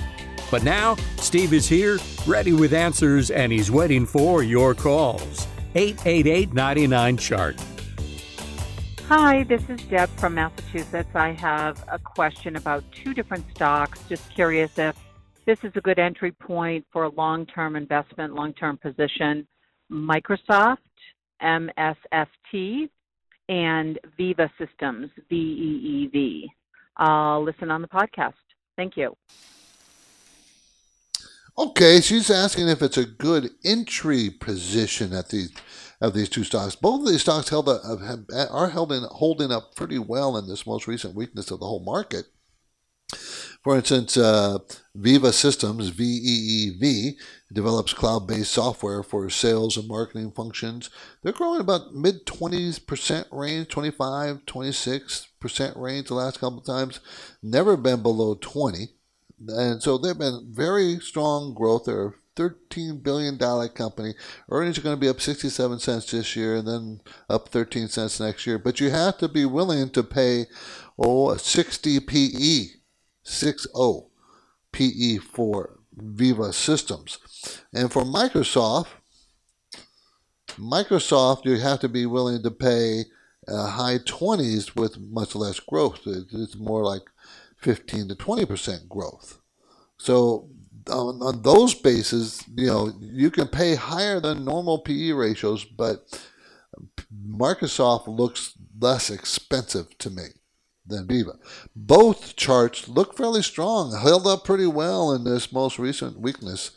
[0.52, 5.46] But now, Steve is here, ready with answers, and he's waiting for your calls.
[5.74, 7.56] 888 99 Chart.
[9.08, 11.08] Hi, this is Deb from Massachusetts.
[11.14, 13.98] I have a question about two different stocks.
[14.10, 14.94] Just curious if
[15.46, 19.48] this is a good entry point for a long term investment, long term position.
[19.90, 20.76] Microsoft,
[21.42, 22.90] MSFT,
[23.48, 26.50] and Veeva Systems, V E E V.
[26.98, 28.34] I'll listen on the podcast.
[28.76, 29.16] Thank you.
[31.58, 35.52] Okay, she's asking if it's a good entry position at these
[36.00, 36.74] of these two stocks.
[36.74, 40.66] Both of these stocks held have, are held in, holding up pretty well in this
[40.66, 42.26] most recent weakness of the whole market.
[43.62, 44.58] For instance, uh,
[44.98, 47.14] Veeva Systems, VEEV,
[47.52, 50.90] develops cloud based software for sales and marketing functions.
[51.22, 56.98] They're growing about mid 20% range, 25, 26% range the last couple of times.
[57.40, 58.88] Never been below 20.
[59.48, 61.84] And so they've been very strong growth.
[61.86, 64.14] They're a $13 billion company.
[64.50, 68.20] Earnings are going to be up 67 cents this year and then up 13 cents
[68.20, 68.58] next year.
[68.58, 70.46] But you have to be willing to pay,
[70.98, 72.66] oh, a 60 PE
[73.24, 74.08] 6.0
[74.72, 77.18] PE for Veeva Systems.
[77.72, 78.88] And for Microsoft,
[80.58, 83.04] Microsoft, you have to be willing to pay
[83.48, 86.00] uh, high 20s with much less growth.
[86.06, 87.02] It's more like
[87.62, 89.38] 15 to 20% growth.
[89.98, 90.48] So
[90.90, 96.20] on, on those bases, you know, you can pay higher than normal PE ratios, but
[97.26, 100.24] Microsoft looks less expensive to me
[100.86, 101.36] than Veeva.
[101.76, 106.72] Both charts look fairly strong, held up pretty well in this most recent weakness.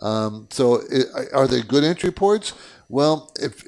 [0.00, 2.52] Um, so, it, are they good entry points?
[2.88, 3.64] Well, if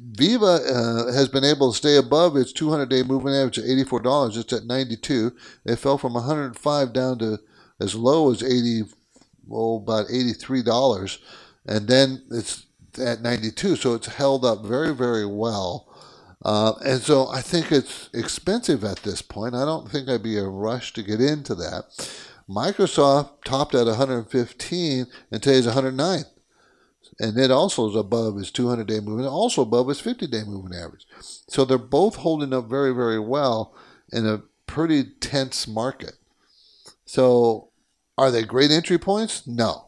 [0.00, 0.60] Veeva
[1.08, 4.64] uh, has been able to stay above its 200-day moving average at $84, it's at
[4.64, 5.32] 92.
[5.64, 7.38] It fell from 105 down to
[7.80, 8.84] as low as 80,
[9.46, 11.18] well, about $83,
[11.66, 12.66] and then it's
[12.98, 13.76] at 92.
[13.76, 15.88] So it's held up very, very well.
[16.44, 19.54] Uh, and so I think it's expensive at this point.
[19.54, 21.84] I don't think I'd be in a rush to get into that.
[22.48, 26.24] Microsoft topped at 115 and today's 109.
[27.18, 30.76] And it also is above its 200 day moving, also above its 50 day moving
[30.76, 31.06] average.
[31.48, 33.74] So they're both holding up very, very well
[34.12, 36.14] in a pretty tense market.
[37.04, 37.70] So
[38.16, 39.46] are they great entry points?
[39.46, 39.86] No.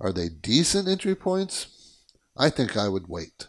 [0.00, 1.96] Are they decent entry points?
[2.36, 3.48] I think I would wait.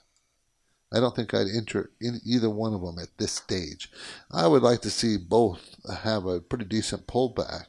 [0.94, 3.90] I don't think I'd enter in either one of them at this stage.
[4.30, 7.68] I would like to see both have a pretty decent pullback,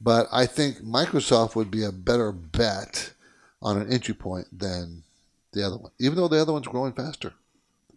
[0.00, 3.12] but I think Microsoft would be a better bet
[3.60, 5.04] on an entry point than
[5.52, 7.34] the other one, even though the other one's growing faster.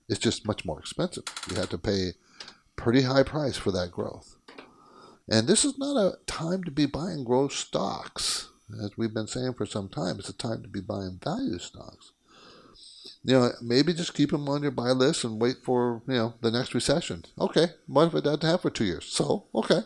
[0.09, 1.23] It's just much more expensive.
[1.49, 2.13] You have to pay
[2.75, 4.35] pretty high price for that growth.
[5.29, 8.49] And this is not a time to be buying growth stocks.
[8.83, 12.11] As we've been saying for some time, it's a time to be buying value stocks
[13.23, 16.33] you know, maybe just keep them on your buy list and wait for, you know,
[16.41, 17.23] the next recession.
[17.39, 19.05] Okay, what if it doesn't happen for two years?
[19.05, 19.81] So, okay.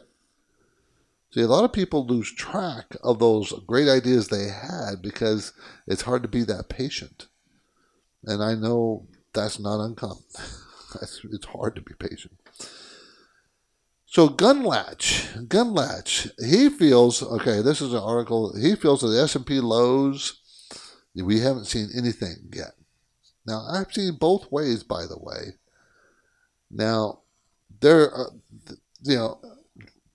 [1.36, 5.52] See, a lot of people lose track of those great ideas they had because
[5.86, 7.28] it's hard to be that patient.
[8.24, 10.24] And I know that's not uncommon.
[11.02, 12.36] it's hard to be patient.
[14.06, 17.62] So Gundlach, Gundlach, he feels okay.
[17.62, 18.56] This is an article.
[18.58, 20.40] He feels that the S and P lows.
[21.16, 22.76] We haven't seen anything yet.
[23.46, 25.58] Now, I've seen both ways, by the way.
[26.72, 27.24] Now,
[27.82, 28.32] there, are,
[29.04, 29.42] you know,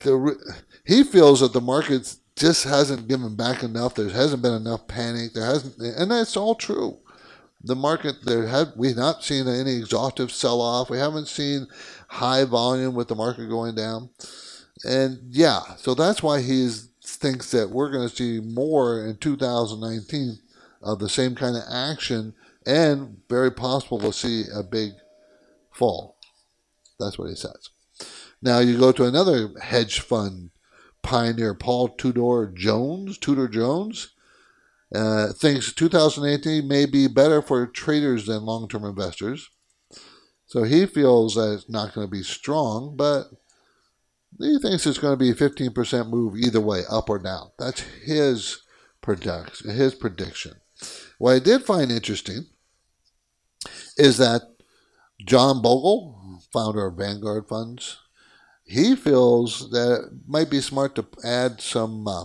[0.01, 3.95] the, he feels that the market just hasn't given back enough.
[3.95, 5.35] There hasn't been enough panic.
[5.35, 6.99] There hasn't, and that's all true.
[7.63, 10.89] The market, there have we've not seen any exhaustive sell-off.
[10.89, 11.67] We haven't seen
[12.09, 14.09] high volume with the market going down,
[14.85, 16.71] and yeah, so that's why he
[17.03, 20.39] thinks that we're going to see more in 2019
[20.83, 22.33] of the same kind of action
[22.67, 24.93] and very possible to see a big
[25.71, 26.17] fall.
[26.99, 27.71] That's what he says.
[28.43, 30.51] Now you go to another hedge fund
[31.03, 33.19] pioneer, Paul Tudor Jones.
[33.19, 34.11] Tudor Jones
[34.95, 39.49] uh, thinks 2018 may be better for traders than long-term investors.
[40.47, 43.27] So he feels that it's not going to be strong, but
[44.39, 47.51] he thinks it's going to be a 15% move either way, up or down.
[47.59, 48.63] That's his
[49.01, 49.71] prediction.
[49.71, 50.55] His prediction.
[51.19, 52.47] What I did find interesting
[53.97, 54.43] is that
[55.25, 57.99] John Bogle, founder of Vanguard Funds,
[58.71, 62.25] he feels that it might be smart to add some uh,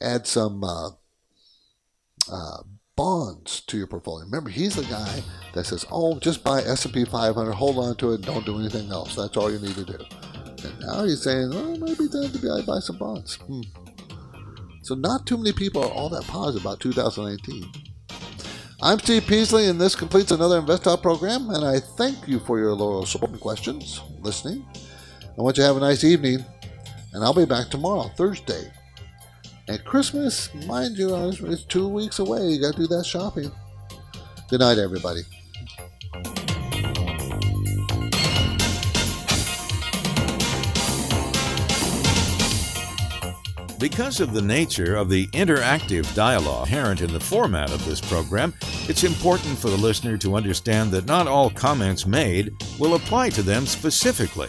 [0.00, 0.90] add some uh,
[2.30, 2.62] uh,
[2.94, 4.26] bonds to your portfolio.
[4.26, 5.22] Remember, he's the guy
[5.54, 9.14] that says, "Oh, just buy S&P 500, hold on to it, don't do anything else.
[9.14, 9.98] That's all you need to do."
[10.62, 13.62] And now he's saying, "Oh, maybe time to buy, some bonds." Hmm.
[14.82, 17.64] So not too many people are all that positive about 2018.
[18.82, 21.48] I'm Steve Peasley, and this completes another InvestTalk program.
[21.48, 24.66] And I thank you for your loyal support and questions, listening.
[25.38, 26.42] I want you to have a nice evening,
[27.12, 28.72] and I'll be back tomorrow, Thursday.
[29.68, 32.48] And Christmas, mind you, is two weeks away.
[32.48, 33.52] You got to do that shopping.
[34.48, 35.20] Good night, everybody.
[43.78, 48.54] Because of the nature of the interactive dialogue inherent in the format of this program,
[48.88, 53.42] it's important for the listener to understand that not all comments made will apply to
[53.42, 54.48] them specifically.